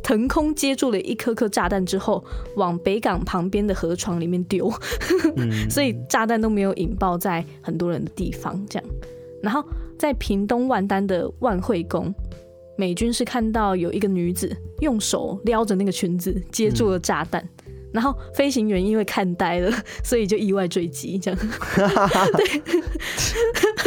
[0.04, 2.24] 腾空接住了一颗颗炸弹之后，
[2.56, 4.72] 往北港旁边的河床里面丢，
[5.38, 8.60] 嗯、 所以炸弹都没有引爆在很多人的地方。
[8.68, 8.90] 这样，
[9.42, 9.64] 然后
[9.98, 12.14] 在屏东万丹的万惠宫，
[12.76, 17.42] 美军是看到有一个女子用手撩着那个裙子接住了炸弹。
[17.44, 17.50] 嗯
[17.92, 19.72] 然后飞行员因为看呆了，
[20.04, 21.40] 所以就意外坠机，这样。
[22.38, 22.62] 对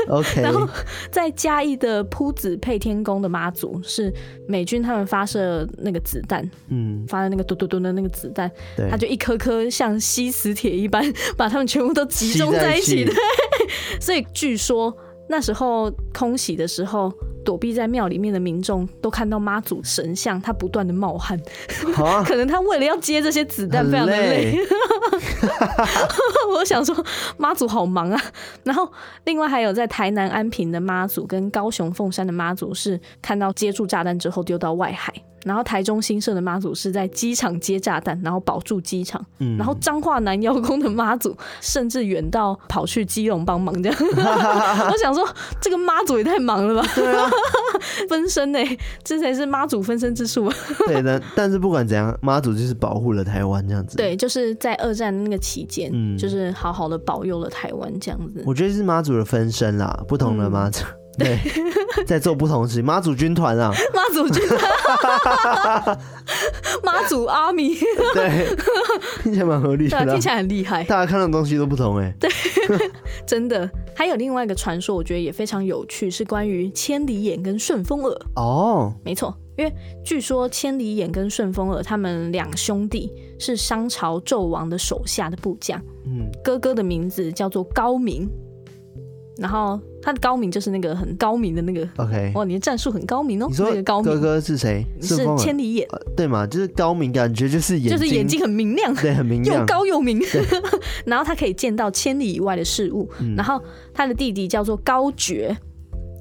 [0.09, 0.43] ，OK。
[0.43, 0.69] 然后
[1.11, 4.13] 在嘉义的铺子配天宫的妈祖是
[4.47, 11.03] 美军他们发射那个子弹，嗯，发的那个嘟嘟嘟的那个子弹，对，它就一颗颗像吸磁铁一般，
[11.37, 13.05] 把他们全部都集中在一起。
[13.05, 13.15] 对，
[14.01, 14.95] 所以据说
[15.29, 17.13] 那时候空袭的时候。
[17.45, 21.39] 躲避在庙里面的民众都看到妈祖神像，他不断的冒汗，
[22.25, 24.53] 可能他为了要接这些子弹，非常的累。
[24.53, 24.59] 累
[26.57, 26.97] 我想说
[27.37, 28.19] 妈祖好忙啊。
[28.63, 28.91] 然后
[29.27, 35.13] 另外还有在台南安平的妈祖跟高雄凤山的妈祖是看到接住炸弹之后丢到外海。
[35.45, 39.25] 然后台中新社的妈祖是在机场接炸弹，然后保住机场。
[39.39, 43.99] 嗯、然后彰化南瑶宫的妈祖甚至远到跑去基隆帮忙这样。
[44.91, 45.27] 我想说，
[45.61, 46.89] 这个妈祖也太忙了吧？
[46.95, 47.31] 对啊，
[48.09, 48.59] 分身呢？
[49.05, 50.51] 这才是妈祖分身之术。
[50.87, 53.97] 对的，但是不管怎样，妈祖就是保护了台湾这样子。
[53.97, 58.43] 对，就是在二战那个期间，嗯、就是好好的保佑了台湾这样子。
[58.47, 60.83] 我觉得是妈祖的分身啦，不同的妈祖。
[60.85, 61.39] 嗯对，
[62.07, 62.85] 在做不同的事情。
[62.85, 65.99] 妈祖军团啊，妈祖军团，
[66.83, 67.75] 妈祖阿米，
[68.15, 68.57] 对，
[69.23, 70.83] 听起来蛮合理的，听起来很厉害。
[70.85, 72.31] 大家看到的东西都不同哎，对，
[73.27, 73.71] 真的。
[73.97, 78.21] 还有另外一个传说，我觉得也非常有趣，是关于千里眼跟顺风耳。
[78.35, 79.73] 哦，没错，因为
[80.05, 88.29] 据说千里眼跟顺风耳他们两兄弟是商朝纣王的手下的部将，嗯，哥哥的名字叫做高明。
[89.37, 93.47] 然后他的高明就是那个很高明的那个，OK，哇，你的战术很高明哦。
[93.49, 94.85] 你说那个高明哥哥是谁？
[95.03, 96.47] 是千里眼，对嘛？
[96.47, 100.21] 就是高明，感觉就是眼睛，就是眼睛很明亮， 对，很明亮，又高又明。
[101.05, 103.11] 然后他可以见到千里以外的事物。
[103.37, 103.61] 然后
[103.93, 105.57] 他的弟弟叫做高觉，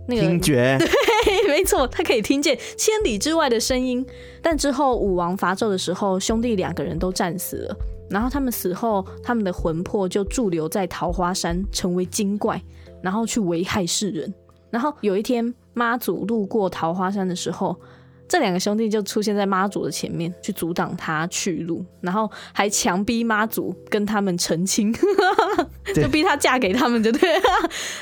[0.08, 4.04] 那个听觉， 对，没错，他可以听见千里之外的声音。
[4.42, 7.78] 但之后武王伐纣的时候，兄弟两个人都战死了。
[8.10, 12.62] 然后他们死后，他们的魂魄就驻留在桃花山，成为精怪。
[13.04, 14.34] 然后去危害世人。
[14.72, 17.80] 然后有一天，妈祖路过桃花山的时候，
[18.28, 24.92] 这两个兄弟就出现在妈祖的前面，去阻挡他去路，然后还强逼妈祖跟他们成亲，
[25.94, 27.30] 就逼他嫁给他们，就对。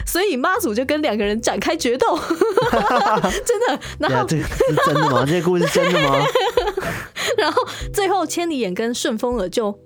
[0.05, 2.17] 所以妈祖就跟两个人展开决斗，
[3.45, 3.79] 真的。
[3.99, 5.25] 然后这个是真的吗？
[5.27, 6.25] 这个故事是真的吗？
[7.37, 7.61] 然后
[7.93, 9.77] 最后，千里眼跟顺风耳就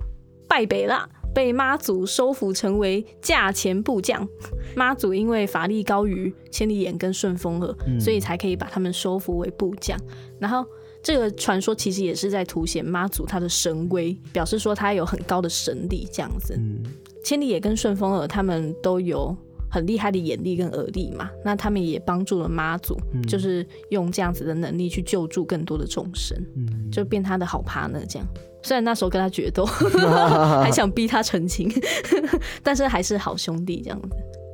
[0.47, 1.09] 败北了。
[1.35, 4.25] 被妈祖收服成为价钱部将，
[4.73, 9.99] 妈祖因为法力高于千里眼跟顺风耳，嗯、所以才可以把他们收服为部将。
[10.39, 10.65] 然后
[11.03, 16.55] 这个传说其实也是在凸显妈祖他的神威，表示说他有很高的神力这样子。
[16.57, 16.81] 嗯、
[17.21, 19.35] 千里眼跟顺风耳他们都有
[19.75, 28.25] 很厉害的眼力跟耳力嘛，那他们也帮助了妈祖，嗯、就是用这样子的能力去救助更多的众生，嗯、就变他的好 partner 这样。
[28.63, 29.65] 虽然那时候跟他决斗，
[30.63, 31.69] 还想逼他成亲，
[32.63, 34.07] 但是还是好兄弟这样子。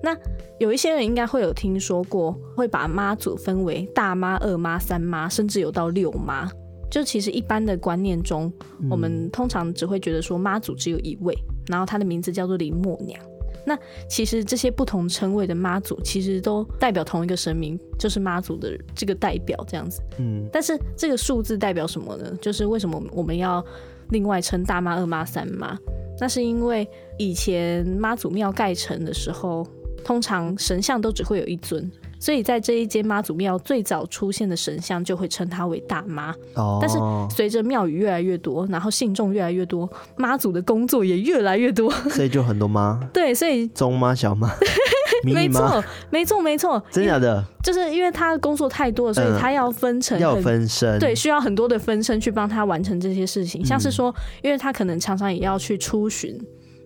[0.04, 0.18] 那
[0.60, 6.50] 有一些人应该会有听说过，会把妈祖分为大妈、二妈、三妈，甚至有到六妈。
[6.90, 8.52] 就其实一般的观念中，
[8.90, 11.34] 我们通常只会觉得说妈祖只有一位，
[11.68, 13.18] 然后她的名字叫做林默娘。
[13.66, 13.78] 那
[14.10, 20.02] 其实这些不同称谓的妈祖，其实都代表同一个神明，就是妈祖的这个代表这样子。
[20.18, 22.32] 嗯，但是这个数字代表什么呢？
[22.42, 23.64] 就是为什么我们要
[24.10, 25.78] 另外称大妈、二妈、三妈，
[26.20, 29.66] 那是因为以前妈祖庙盖成的时候，
[30.04, 31.90] 通常神像都只会有一尊，
[32.22, 36.34] 所以在这一间妈祖庙最早出现的神像就会称她为大妈。
[36.54, 36.98] 哦，但是
[37.36, 43.00] 随着庙宇越来越多，然后信众越来越多，妈祖的工作也越来越多， 所以就很多妈。
[43.12, 44.48] 对，所以中妈、小妈，
[45.26, 47.44] 没错，没错，没错，真假的？
[47.64, 53.66] 就是因为他的工作太多了，所以他要分成、嗯，要分身，对，需要很多的分身去帮他完成这些事情。
[53.66, 56.40] 像是说，因为他可能常常也要去出巡。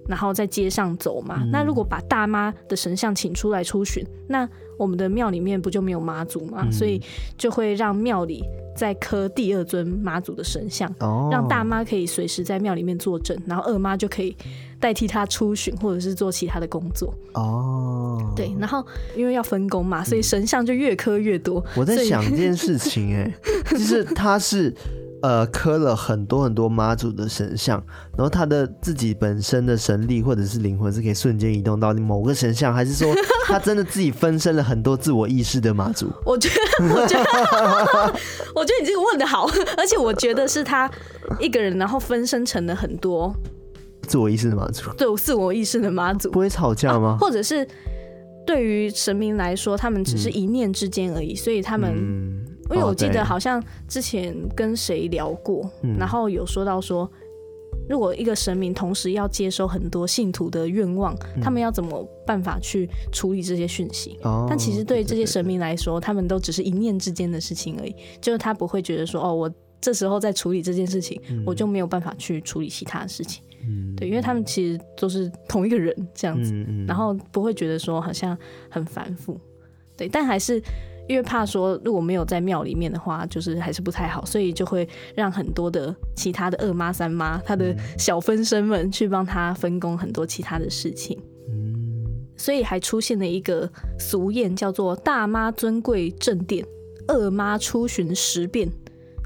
[0.08, 6.63] 然后在街上走嘛，嗯、那如果把大妈的神像请出来出巡，那我们的庙里面不就没有妈祖嘛？
[6.65, 7.01] 嗯、所以
[7.38, 8.43] 就会让庙里
[8.75, 14.35] 再刻第二尊妈祖的神像，哦、让大妈可以随时在庙里面坐镇，然后二妈就可以
[14.79, 17.13] 代替她出巡或者是做其他的工作。
[17.33, 18.85] 哦，对，然后
[19.15, 21.63] 因为要分工嘛，所以神像就越刻越多。
[21.75, 23.33] 我在想一件事情，哎，
[23.71, 24.73] 就是他是。
[25.25, 27.83] 呃，刻了很多很多妈祖的神像，
[28.15, 33.11] 然后他的自己本身的神力或者是灵魂是可以瞬间移动到某个神像，还是说
[33.47, 36.11] 他真的自己分身了很多自我意识的妈祖？
[36.23, 37.25] 我觉得，我觉得，
[38.53, 40.88] 我觉得你这个问的好，而且我觉得是他
[41.39, 43.35] 一个人，然后分身成了很多
[44.07, 47.17] 自我意识的妈祖，对，自我意识的妈祖不会吵架吗？
[47.17, 47.67] 啊、或者是
[48.45, 52.35] 对于神明来说，他们只是一念之间而已，嗯、所以他们。
[52.69, 57.08] 嗯因为我记得好像之前跟谁聊过，哦、然后有说到说，
[57.88, 64.17] 如果一个神明同时要接收很多信徒的愿望，嗯、他们要怎么办法去处理这些讯息？
[64.23, 73.43] 哦、但其实对这些神明来说，他们都只是一念之间的事情而已，就是他不会觉得说，哦，我这时候在处理这件事情，嗯、我就没有办法去处理其他的事情。
[73.62, 76.51] 嗯，对，因为他们其实都是同一个人这样子，
[76.88, 78.36] 然后不会觉得说好像
[78.71, 79.39] 很繁复。
[79.95, 80.60] 对，但还是。
[81.07, 91.17] 因为怕说如果没有在庙里面的话，就是还是不太好，所以就会让很多的其他的二妈、三妈，他的小分身们去帮他分工很多其他的事情。
[91.47, 96.65] 嗯，所以还出现了一个俗谚，叫做“大妈尊贵正殿，
[97.07, 98.67] 二妈出巡十遍，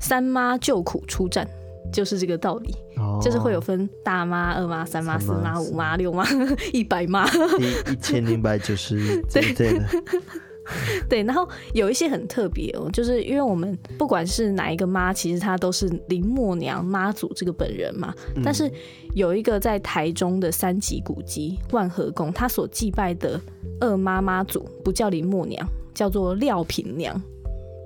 [0.01, 1.47] 三妈救苦出战”，
[1.93, 2.75] 就是这个道理。
[2.97, 6.25] 哦，就是会有分大妈、二妈、三妈、四妈、五妈、六妈、
[6.73, 7.25] 一百妈，
[7.57, 9.85] 一一千零百九十，对对的。
[11.09, 18.13] 对，然后有一些很特别哦，就是因为我们不管是哪一个妈，其实她都是林默娘妈祖这个本人嘛。
[18.35, 18.71] 嗯、但是
[19.15, 23.39] 有一个在台中的三级古迹万和宫，他所祭拜的
[23.79, 27.21] 二妈妈祖不叫林默娘，叫做廖平娘。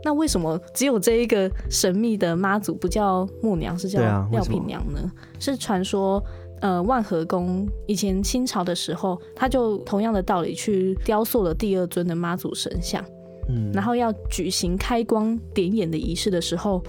[0.05, 5.11] 那为什么只有这一个神秘的妈祖不叫默娘，是叫廖平娘呢？
[5.39, 6.21] 是传说。
[6.63, 13.03] 呃，万和宫以前清朝的时候，他就同样的道理去雕塑了第二尊的妈祖神像，
[13.49, 16.81] 嗯，然后要举行开光点眼的仪式的时候，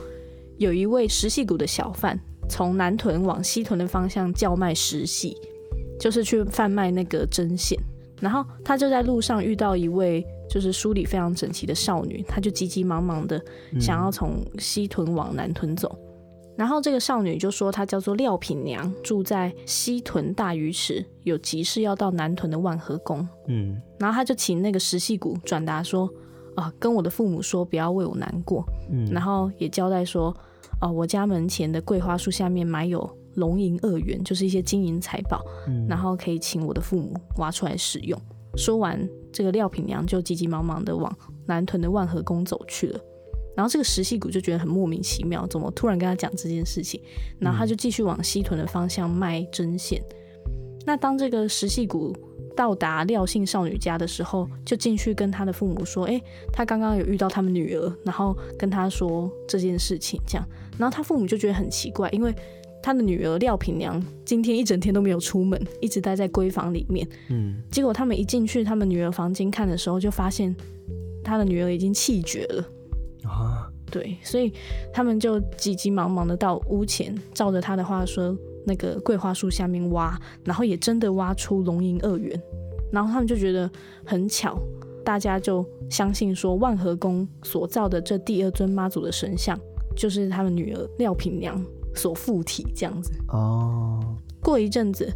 [0.59, 2.17] 有一位石戏谷的小贩
[2.49, 5.37] 从南屯往西屯的方向叫卖石戏，
[5.99, 7.77] 就是去贩卖那个针线，
[8.21, 13.43] 然后他就在路上遇到一位就是梳理非常整齐的少女，他就急急忙忙的
[13.81, 15.99] 想要从西屯往南屯走。
[16.57, 23.27] 然后这个少女就说她叫做廖品娘，住在西屯大鱼池，有急事要到南屯的万和宫。
[23.49, 26.09] 嗯，然后她就请那个石戏谷转达说，
[26.55, 28.65] 啊，跟我的父母说不要为我难过。
[28.91, 30.33] 嗯，然后也交代说，
[30.81, 35.43] 啊，我家门前的桂花树下面埋有龙银二元，就是一些金银财宝。
[35.67, 38.17] 嗯，然后可以请我的父母挖出来使用。
[38.57, 41.13] 说完，这个廖品娘就急急忙忙的往
[41.47, 43.01] 南屯的万和宫走去了。
[43.57, 47.01] 然后这个石矽谷就觉得很莫名其妙，怎么突然跟他讲这件事情？
[47.39, 50.03] 然后他就继续往西屯的方向卖针线。
[50.47, 50.53] 嗯、
[50.85, 52.17] 那当这个石矽谷
[52.57, 56.21] 到达廖姓少女家的时候，就进去跟他的父母说：“哎，
[56.53, 62.35] 他刚刚有遇到他们女儿，然后跟他说这件事情。”这样，然后他父母就觉得很奇怪，因为
[62.83, 67.09] 他的女儿廖品娘今天一整天都没有出门，一直待在闺房里面。
[67.29, 70.55] 嗯，结果他们一进去他们女儿房间看的时候，就发现
[71.23, 72.65] 他的女儿已经气绝了。
[73.91, 74.53] 对，所以
[74.93, 82.41] 他们就急急忙忙的到屋前，照着他的话说，那个桂花树下面挖，然后也真的挖出龙吟二元，
[82.91, 83.71] 然后他们就觉得
[84.05, 84.59] 很巧，
[85.05, 89.57] 大家就相信说万和宫所造的这第二尊妈祖的神像，
[89.95, 91.63] 就是他们女儿廖品娘
[91.95, 93.13] 所附体这样子。
[93.29, 94.01] 哦，
[94.43, 95.09] 过一阵子，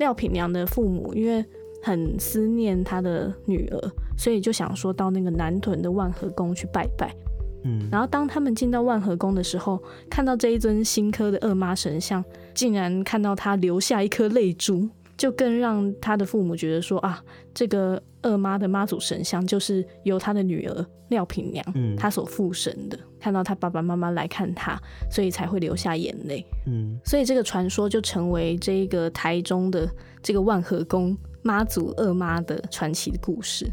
[0.00, 1.42] 廖品娘的父母因为
[1.82, 7.14] 很思念他的女儿，所以就想说到那个南屯的万和宫去拜拜。
[7.64, 12.24] 嗯，然后当他们进到万和宫的时候，看到这一尊新科的二妈神像，
[12.54, 17.22] 竟然看到她留下一颗泪珠，就更让他的父母觉得说啊，
[17.52, 22.98] 这个二妈的妈祖神像就是由他的女儿廖品娘，嗯，她所附身的。
[23.20, 24.80] 看到他爸爸妈妈来看他，
[25.10, 26.46] 所以才会流下眼泪。
[26.68, 29.90] 嗯，所以这个传说就成为这一个台中的
[30.22, 33.66] 这个万和宫妈祖二妈的传奇的故事。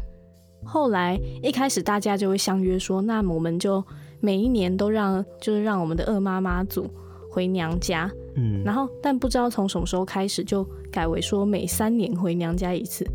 [0.66, 3.82] 后来一开始大家就会相约说，那我们就
[4.20, 6.86] 每一年都让，就是让我们的二妈妈祖
[7.30, 8.10] 回娘家。
[8.34, 13.06] 嗯，然后但不知道从什么时候开始就改为说每三年回娘家一次，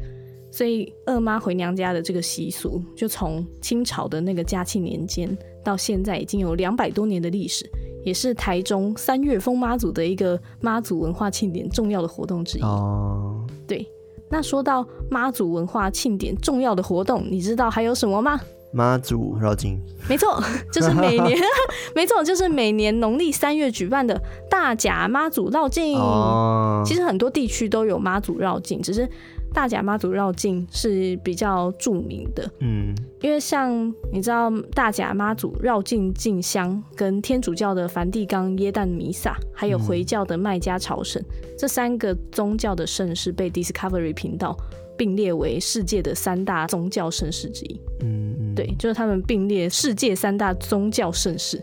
[0.49, 7.69] 所以二妈回娘家的这个习俗就从清朝的那个嘉庆年间到现在已经有两百多年的历史，
[8.03, 12.61] 也是台中三月风妈祖的一个妈祖文化庆典重要的活动之一。
[12.61, 13.85] 哦，对。
[14.31, 18.39] 那说到妈祖文化庆典重要的活动，你知道还有什么吗？
[18.73, 19.77] 妈祖绕境，
[20.07, 21.37] 没错， 就是每年，
[21.93, 24.17] 没错，就是每年农历三月举办的
[24.49, 25.97] 大甲妈祖绕境。
[25.97, 29.07] 哦，其实很多地区都有妈祖绕境，只是。
[29.53, 44.55] 大甲妈祖绕境是比较著名的，嗯，因为像你知道大甲妈祖绕境进香，跟天主教的梵蒂冈耶诞弥撒，还有回教的麦加朝圣，嗯，这三个宗教的盛事被 Discovery 频道
[44.97, 51.61] 并列为世界的三大宗教盛事之一，嗯，嗯，对，就是他们并列世界三大宗教盛事。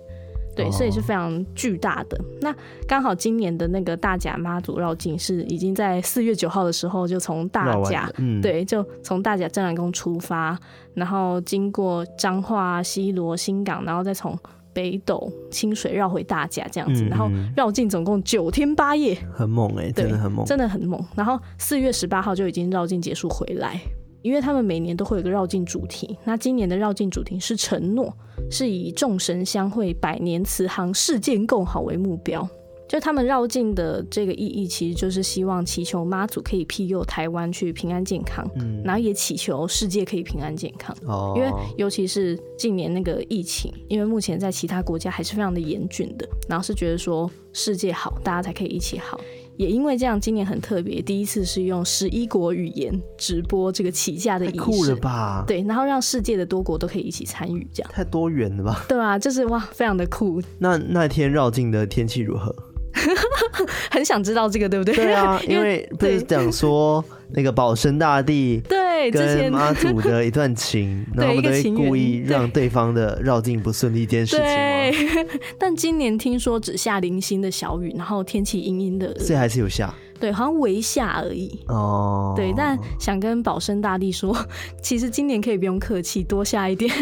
[0.59, 2.21] 对，所以是非常巨大的。
[2.41, 2.53] 那
[2.85, 10.59] 刚好今年的那个大甲妈祖绕境是已经在四月九号的时候就从大甲，嗯，对，就从大甲镇澜宫出发，
[10.95, 14.37] 然后经过彰化、西罗、新港，然后再从
[14.73, 21.01] 北斗、清水绕回大甲这样子，嗯、然后绕境总共九天八夜，很猛哎、欸，真的很猛，真的很猛。
[21.15, 23.81] 然后四月十八号就已经绕境结束回来。
[24.23, 28.13] 因为他们每年都会有个绕境主题，那今年的绕境主题是承诺，
[28.51, 32.49] 是以众神相会、百年慈航、世界共好为目标。
[32.89, 40.97] 就他们绕境的这个意义，其实就是希望祈求妈祖可以庇佑台湾去平安健康，嗯，然后也祈求世界可以平安健康。
[41.07, 49.21] 哦，因为尤其是近年那个疫情，因为目前在其他国家还是非常的严峻的，然后是觉得说世界好，大家才可以一起好。
[49.59, 55.45] 也因为这样，今年很特别，第一次是用十一国语言直播这个起驾的仪式，酷了吧？
[55.47, 58.87] 对，然后让世界的多国都可以一起参与，这样太多元了吧？
[58.89, 60.41] 对啊，就是哇，非常的酷。
[60.59, 62.55] 那那天绕境的天气如何？
[63.91, 64.95] 很想知道这个，对不对？
[64.95, 75.29] 对啊， 因为不是讲说那个保生大帝 对跟妈祖的一段情，然后都会故意让对方的绕境不顺利一件事情吗？
[75.59, 79.95] 但今年听说只下零星的小雨，然后天气阴阴的，所以还是有下。
[80.21, 81.61] 对，好像微下而已。
[81.69, 84.37] 哦，对，但想跟保生大帝说，
[84.83, 86.93] 其实今年可以不用客气，多下一点。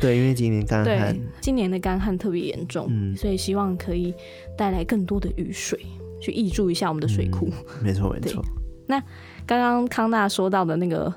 [0.00, 4.14] 对，因为今年干旱，今年的干旱特别严重，嗯，所以希望可以
[4.56, 5.78] 带来更多的雨水，
[6.20, 7.48] 去挹注一下我们的水库。
[7.50, 8.42] 嗯，没错，没错。
[8.86, 9.00] 那
[9.46, 11.12] 刚刚康纳说到的那个。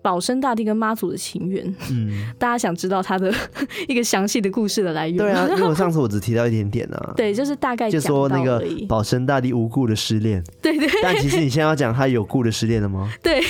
[0.00, 3.32] 保生大帝跟妈祖的情缘，嗯，大家想知道他的
[3.88, 5.18] 一个详细的故事的来源？
[5.18, 11.00] 对啊，因为我上次我只提到一点点啊， 对，就是大概就说那个保生大帝无故的失恋，对，对对。
[11.02, 13.10] 但其实你现在要讲他有故的失恋了吗？
[13.22, 13.42] 对，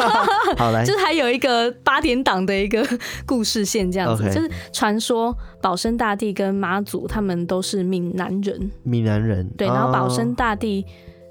[0.56, 2.86] 好来，就是还有一个八点档的一个
[3.26, 10.84] 故事线这样子.就是传说保生大帝跟妈祖他们都是闽南人，闽南人，对，然后保生大帝。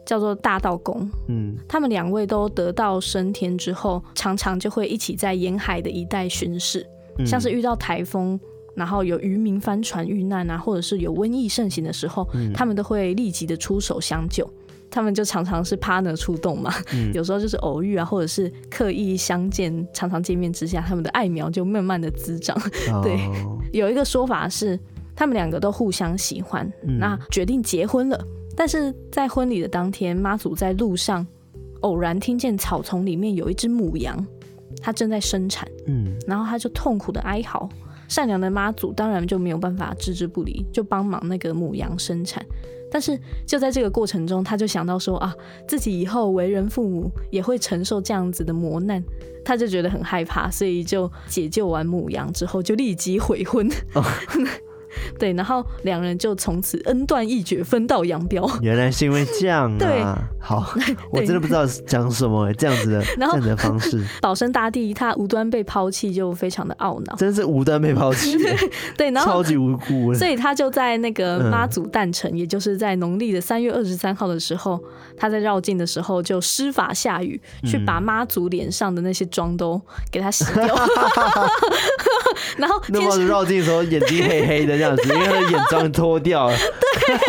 [0.10, 6.84] 叫做大道公，嗯，他们两位都得道升天之后，常常就会一起在沿海的一带巡视，
[7.20, 8.40] 嗯、像是遇到台风，
[8.74, 14.52] 然后有渔民帆船遇难啊，或者是有瘟疫盛行的时候，嗯、他们都会立即的出手相救。
[14.90, 22.58] 他们就常常是 partner 出动嘛，嗯、 有时候就是偶遇啊，或者是刻意相见，常常见面之下，他们的爱苗就慢慢的滋长。
[22.92, 23.20] 哦、 对，
[23.72, 24.80] 有一个说法是，
[25.16, 28.20] 他们两个都互相喜欢，嗯、那决定结婚了。
[28.60, 31.26] 但是在婚礼的当天，妈祖在路上
[31.80, 34.28] 偶然听见草丛里面有一只母羊，
[34.82, 37.70] 它正在生产，嗯，然后他就痛苦的哀嚎。
[38.10, 42.46] 善良的妈祖当然就没有办法置之不理，就帮忙那个母羊生产。
[42.92, 45.34] 但是就在这个过程中，他就想到说啊，
[45.66, 49.02] 自己以后为人父母也会承受这样子的磨难，
[49.46, 53.70] 他就觉得很害怕，所以就解救完母羊之后，就立即悔婚。
[53.94, 54.04] 哦
[55.20, 58.50] 对，然后两人就从此恩断义绝，分道扬镳。
[58.62, 59.78] 原来是因为这样啊！
[59.78, 60.04] 对，
[60.40, 60.74] 好，
[61.12, 64.04] 我真的不知道讲什么这样子的，这样子的方式。
[64.22, 67.16] 保生大帝他无端被抛弃，就非常的懊恼。
[67.16, 68.38] 真是无端被抛弃，
[68.98, 70.14] 对，然后超级无辜。
[70.14, 74.82] 所以他就在那个妈祖诞辰，嗯、也就是在农历的三月二十三号的时候，
[75.16, 79.80] 他在绕境的时候就施法下雨，嗯、去把妈祖脸上的那些妆都
[80.12, 80.76] 给他洗掉。
[82.58, 84.79] 然后那妈祖绕境的时候眼睛黑黑的。
[84.80, 86.56] 这样子，因为他的眼妆脱掉了。
[87.06, 87.20] 对。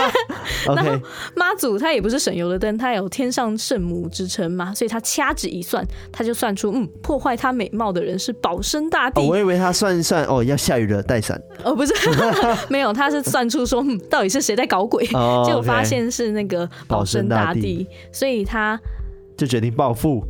[0.67, 0.93] 然后
[1.35, 9.23] 妈祖他也不是省油的灯，他有天上圣母之称嘛，所以他掐指一算，他就算出，嗯，破坏他美貌的人是保生大帝。
[9.23, 11.41] 哦，我以为他算一算，哦，要下雨了，带伞。
[11.65, 11.95] 哦，不是，
[12.69, 15.03] 没有，他是算出说，嗯，到底是谁在搞鬼？
[15.15, 18.79] 哦，结果发现是那个保生大帝，所以他
[19.37, 20.23] 就决定报复。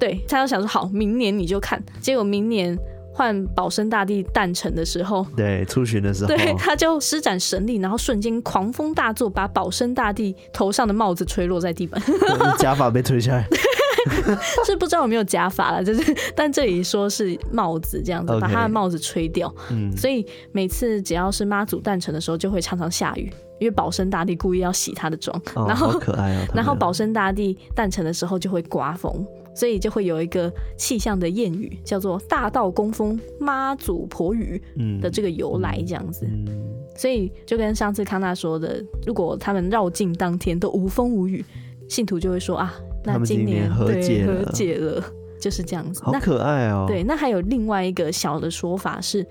[0.00, 1.82] 对，他就想说，好，明年你就看。
[2.00, 2.76] 结果明年。
[3.16, 11.98] 换保生大帝诞辰的时候，对，出巡的时候，对，他就施展神力，然后瞬间狂风大作，把保生大帝头上的帽子吹落在地板，
[12.60, 13.48] 假发被吹下来。
[14.64, 19.52] 是不知道有没有假发了，就是， 但这里说是帽子这样子，把他的帽子吹掉。
[19.70, 25.36] 嗯，所以每次只要是妈祖诞辰的时候，就会常常下雨，因为保生大帝故意要洗他的妆。
[25.54, 26.46] 哦，然后可爱哦。
[26.54, 29.26] 然后保生大帝诞辰的时候就会刮风，
[29.56, 34.62] 所以就会有一个气象的谚语，叫做“大道公风，妈祖婆雨”
[35.00, 36.26] 的这个由来这样子。
[36.30, 36.46] 嗯，
[36.94, 41.42] 所以就跟上次康纳说的，如果他们绕境当天都无风无雨，
[41.88, 42.74] 信徒就会说啊。
[43.02, 45.02] 那今年和解和解了，
[45.40, 46.02] 就是这样子。
[46.02, 46.84] 好可爱哦！
[46.88, 49.24] 对，那还有另外一个小的说法是，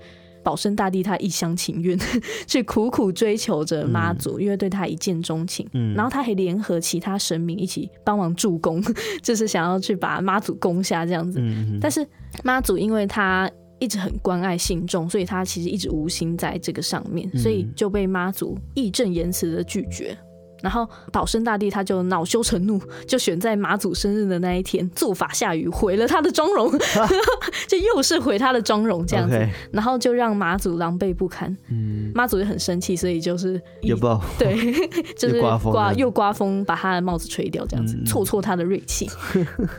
[0.46, 1.98] 保生大帝他一厢情愿，
[2.46, 5.68] 去苦苦追求着妈祖，嗯，因为对他一见钟情。
[5.72, 8.80] 嗯，然后他还联合其他神明一起帮忙助攻，
[9.20, 11.40] 就是想要去把妈祖攻下这样子。
[11.42, 12.06] 嗯，但是
[12.44, 20.16] 妈祖因为他一直很关爱信众，所以他其实一直无心在这个上面，所以就被妈祖义正言辞的拒绝。
[20.62, 27.06] 然后保生大帝他就恼羞成怒，就选在马祖生日的那一天做法下雨，毁了他的妆容，啊、
[27.68, 29.38] 就又是毁他的妆容这样子.
[29.70, 31.54] 然后就让马祖狼狈不堪。
[31.68, 34.56] 嗯，妈祖也很生气，所以就是又爆， 对，
[35.14, 39.10] 就是刮又刮风，把他的帽子吹掉，这样子挫挫他的锐气。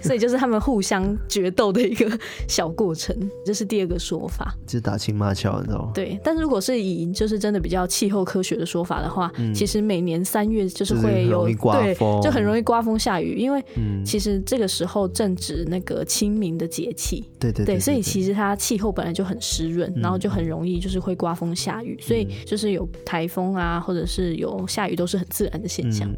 [0.01, 2.07] 所以就是他们互相决斗的一个
[2.47, 5.91] 小过程，这是第二个说法，就是打情骂俏，你知道吗？
[5.93, 10.66] 对，但是如果是以就是真的比较气候科学的说法的话，嗯、其实每年三月。
[10.70, 13.63] 就是会有对，就很容易刮风下雨，因为
[14.05, 26.09] 其实这个时候正值那个清明的节气，对对对，所以其实它气候本来就很湿润，然后就很容易就是会刮风下雨，所以就是有台风啊，或者是有下雨都是很自然的现象。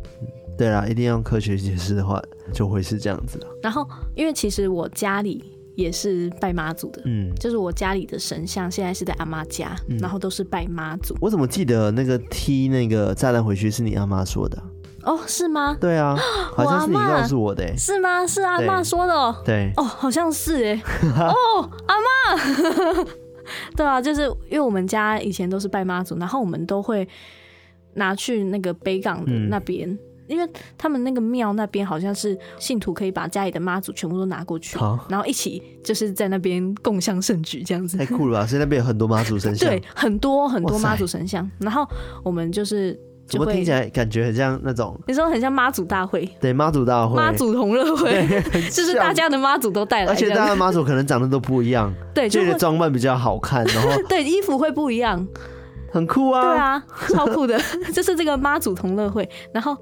[0.58, 2.22] 对啦，一定要用科学解释的话，
[2.54, 3.48] 就会是这样子的。
[3.62, 5.44] 然后，因为其实我家里。
[5.76, 11.16] 也是拜妈祖的，嗯，就是我家里的神像现在是在阿妈家，嗯，然后都是拜妈祖。
[11.22, 14.62] 我怎么记得那个踢那个炸弹回去是你阿妈说的？
[15.04, 15.78] 哦，是吗？
[15.80, 16.16] 对啊，
[16.54, 17.64] 好像是你告诉我的。
[17.64, 18.28] 欸，是吗？
[18.28, 19.14] 是阿妈说的。
[19.14, 20.84] 喔，对，哦，好像是哎，
[21.16, 23.06] 哦，阿妈，
[23.78, 27.08] 对啊，就是因为我们家以前都是拜妈祖，然后我们都会
[27.94, 29.90] 拿去那个北港的那边。
[29.90, 30.00] 嗯
[30.30, 34.78] 因为他们那个庙那边好像是信徒可以把家里的妈祖全部都拿过去，
[35.10, 37.98] 然后一起就是在那边共襄盛举这样子。
[37.98, 38.46] 太酷了吧！
[38.46, 41.50] 所以那边有很多妈祖神像，对，很多很多妈祖神像。
[41.60, 41.86] 然后
[42.24, 42.94] 我们就是
[43.28, 45.00] 就，怎么听起来感觉很像那种？
[45.08, 46.30] 你说很像妈祖大会？
[46.40, 48.28] 对，妈祖大会，妈祖同乐会，
[48.70, 55.28] 就是大家的妈祖都带来，而且大家的妈祖可能长得都不一样， 对，就装扮比较好看，然后 对衣服会不一样，
[55.92, 56.42] 很酷啊！
[56.42, 57.60] 对啊，超酷的，
[57.94, 59.76] 就是这个妈祖同乐会，然后。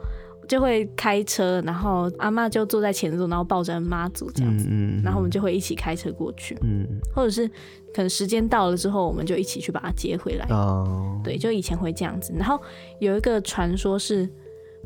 [0.48, 7.48] 就会开车，然后阿妈就坐在前座，然后抱着妈祖这样子，嗯嗯，然后我们就会一起开车过去，嗯，或者是
[7.93, 10.48] 可能时间到了之后，我们就一起去把她接回来。
[10.50, 12.34] 哦，对，就以前会这样子。
[12.38, 12.60] 然后
[13.00, 14.28] 有一个传说是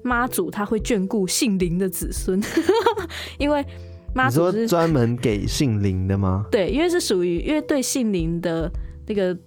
[0.03, 2.41] 妈祖他会眷顾姓林的子孙，
[3.37, 3.63] 因为
[4.15, 6.45] 妈祖是专门给姓林的吗？
[6.51, 8.71] 对，因为是属于因为对姓林的
[9.07, 9.37] 那个。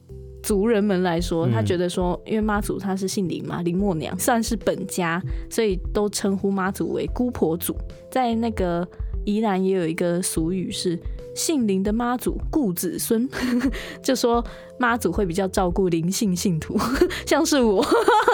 [0.45, 5.21] 族人们来说，他觉得说，因为妈祖她是姓林嘛，林默娘算是本家，
[5.51, 7.75] 所以都称呼妈祖为姑婆祖。
[8.11, 8.87] 在那个
[9.25, 10.99] 宜兰也有一个俗语是。
[11.35, 13.29] 姓林的妈祖顾子孙，
[14.03, 14.45] 就说
[14.79, 16.79] 妈祖会比较照顾林姓信徒，
[17.27, 17.85] 像是我，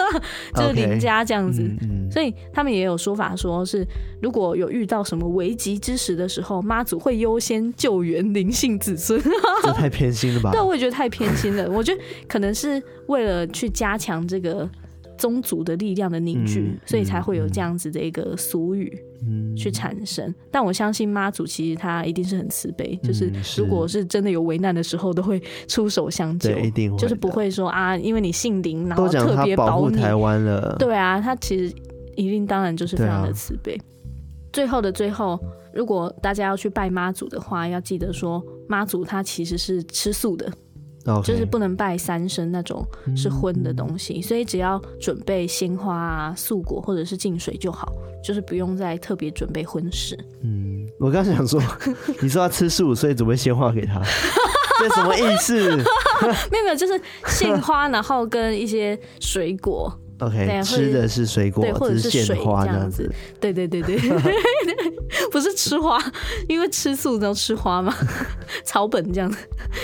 [0.55, 1.61] 就是林家这样子。
[1.61, 1.77] Okay.
[1.81, 3.85] 嗯嗯、所以他们也有说法，说是
[4.21, 9.21] 如果有遇到什么危急之时的时候，妈祖会优先救援林姓子孙。
[9.63, 10.51] 这太偏心了吧？
[10.51, 11.69] 对，我也觉得太偏心了。
[11.69, 14.69] 我觉得可能是为了去加强这个。
[15.17, 18.91] 宗族的力量的凝聚，嗯，所以才会有这样子的一个俗语
[19.55, 20.25] 去产生。
[20.27, 30.75] 嗯，但我相信妈祖其实他一定是很慈悲，嗯，就是如果是真的有危难的时候，都会出手相救，一定会，就是不会说啊，因为你姓林，然后特别保护台湾了。
[30.79, 31.73] 对啊，他其实
[32.15, 33.79] 一定当然就是非常的慈悲。
[34.51, 35.39] 最后的最后，
[35.73, 40.51] 如果大家要去拜妈祖的话，要记得说妈祖他其实是吃素的。
[41.23, 42.85] 就是不能拜三牲那种
[43.15, 47.91] 是荤的东西，嗯，所以只要准备鲜花啊、素果或者是净水就好，
[48.23, 50.17] 就是不用再特别准备荤食。
[50.43, 51.61] 嗯，我刚想说，
[52.21, 54.01] 你说他吃素，所以准备鲜花给他，
[54.79, 55.77] 这什么意思？
[56.51, 59.91] 没有没有，就是鲜花，然后跟一些水果。
[60.21, 63.11] OK，吃的是水果，对，或者是水这样子。
[63.39, 63.97] 对对对对，
[65.31, 65.99] 不是吃花，
[66.47, 67.93] 因为吃素都吃花嘛，
[68.63, 69.37] 草本这样子。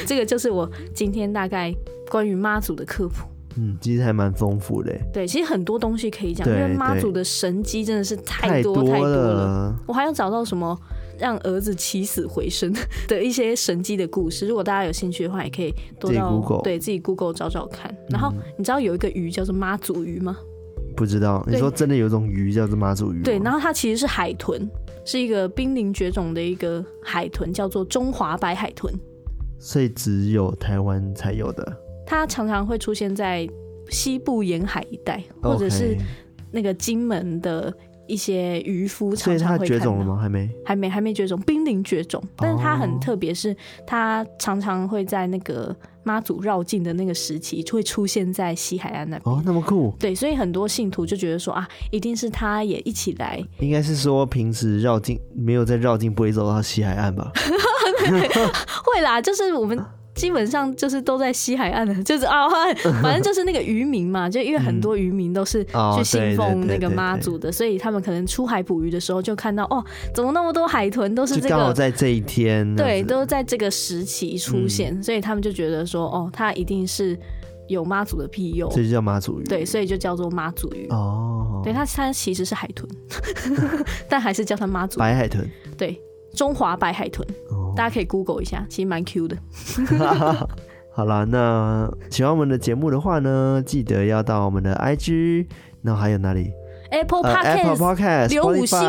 [0.06, 1.74] 这个就是我今天大概
[2.10, 3.26] 关于妈祖的科普。
[3.60, 4.96] 嗯，其实还蛮丰富的。
[5.12, 9.76] 对，其实很多东西可以讲，因为妈祖的神机真的是太多太多了。
[9.88, 10.80] 我还要找到什么
[11.20, 12.74] 让儿子起死回生
[13.08, 14.48] 的一些神迹的故事。
[14.48, 17.96] 如果大家有兴趣的话，也可以多到自己 Google 对自己 Google 找找看。
[18.10, 20.38] 然后你知道有一个鱼叫做妈祖鱼吗？
[20.96, 21.44] 不知道。
[21.48, 23.22] 你说真的有一种鱼叫做妈祖鱼？
[23.24, 24.68] 对，然后它其实是海豚，
[25.06, 28.94] 是一个濒临绝种的一个海豚，叫做中华白海豚。
[29.60, 31.78] 所以只有台湾才有的。
[32.06, 33.48] 它常常会出现在
[33.90, 35.98] 西部沿海一带，或者是
[36.52, 37.74] 那个金门的。
[38.08, 40.18] 一些渔夫常常会看到，所以它绝种了吗？
[40.22, 42.22] 还没，还没，还没绝种，濒临绝种。
[42.36, 43.56] 但是它很特别，是
[43.86, 49.36] 它常常会在那个妈祖绕境的那个时期，会出现在西海岸那边。
[49.36, 49.94] 哦，那么酷。
[50.00, 53.44] 对，所以很多信徒就觉得说啊，一定是他也一起来。
[53.60, 57.32] 应该是说平时绕境没有在绕境，不会走到西海岸吧？
[58.84, 59.78] 会啦，就是我们。
[60.18, 62.48] 基本上就是都在西海岸的， 就是啊，
[63.02, 65.64] 反正就是那个渔民嘛， 就因为很多渔民都是
[65.96, 69.82] 去信奉那个妈祖的，所以他们可能出海捕鱼的时候就看到哦，
[70.14, 77.18] 怎么那么多海豚都是这个，刚好在这一天，对，都在这个时期出现，所以他们就觉得说哦，它一定是
[77.68, 80.88] 有妈祖的庇佑，这就叫妈祖鱼，对，所以就叫做妈祖鱼。
[80.90, 82.90] 哦，对，它它其实是海豚，
[84.10, 85.00] 但还是叫它妈祖。
[85.00, 85.48] 白海豚，
[85.78, 86.00] 对，
[86.34, 87.28] 中华白海豚。
[87.76, 89.38] 大家可以 Google 一下，其实蛮 Q 的。
[90.92, 95.46] 好啦，那喜欢我们的节目的话呢，记得要到我们的 IG，
[95.84, 96.52] 然后还有哪里
[96.90, 98.80] ？Apple Podcast，呃、Apple Podcast，留五星，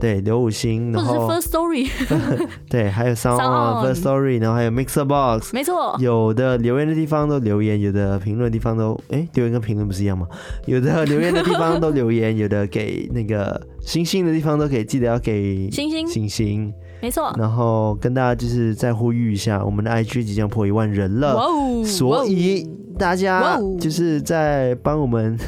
[0.00, 1.88] 对，留五星，然后是 First Story，
[2.70, 10.26] 对，还有 SoundOn First Story，然后还有 Mixer Box，没错，有的留言的地方都留言，有的评论的地方都，哎，留言跟评论不是一样吗？
[10.66, 16.72] 有的留言的地方都留言，有的给那个星星的地方都可以，记得要给星星，星星。
[17.02, 21.34] 没错，然后跟大家就是再呼吁一下，我们的 IG 即将破一万人了，
[21.82, 25.38] 所以大家就是在帮我们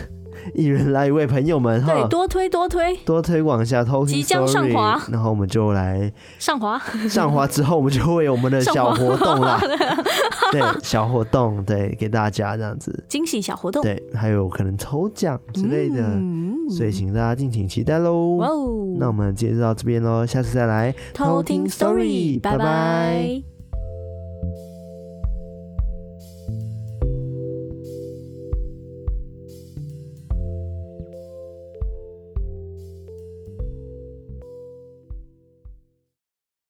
[0.54, 9.60] 一人来一位朋友们哈，对，多推多推，多推广一下，偷听即将上滑，然后我们就来 上滑，上滑之后我们就会有我们的小活动啦，
[10.50, 13.04] 对，小活动，对，给大家这样子。
[13.08, 16.02] 惊喜小活动，对，还有可能抽奖之类的。
[16.02, 16.52] 嗯。
[16.70, 18.36] 所以，请大家敬请期待喽！
[18.36, 20.94] 哇哦，那我们今天就到这边喽，下次再来。
[21.12, 23.51] 偷听 story，拜拜。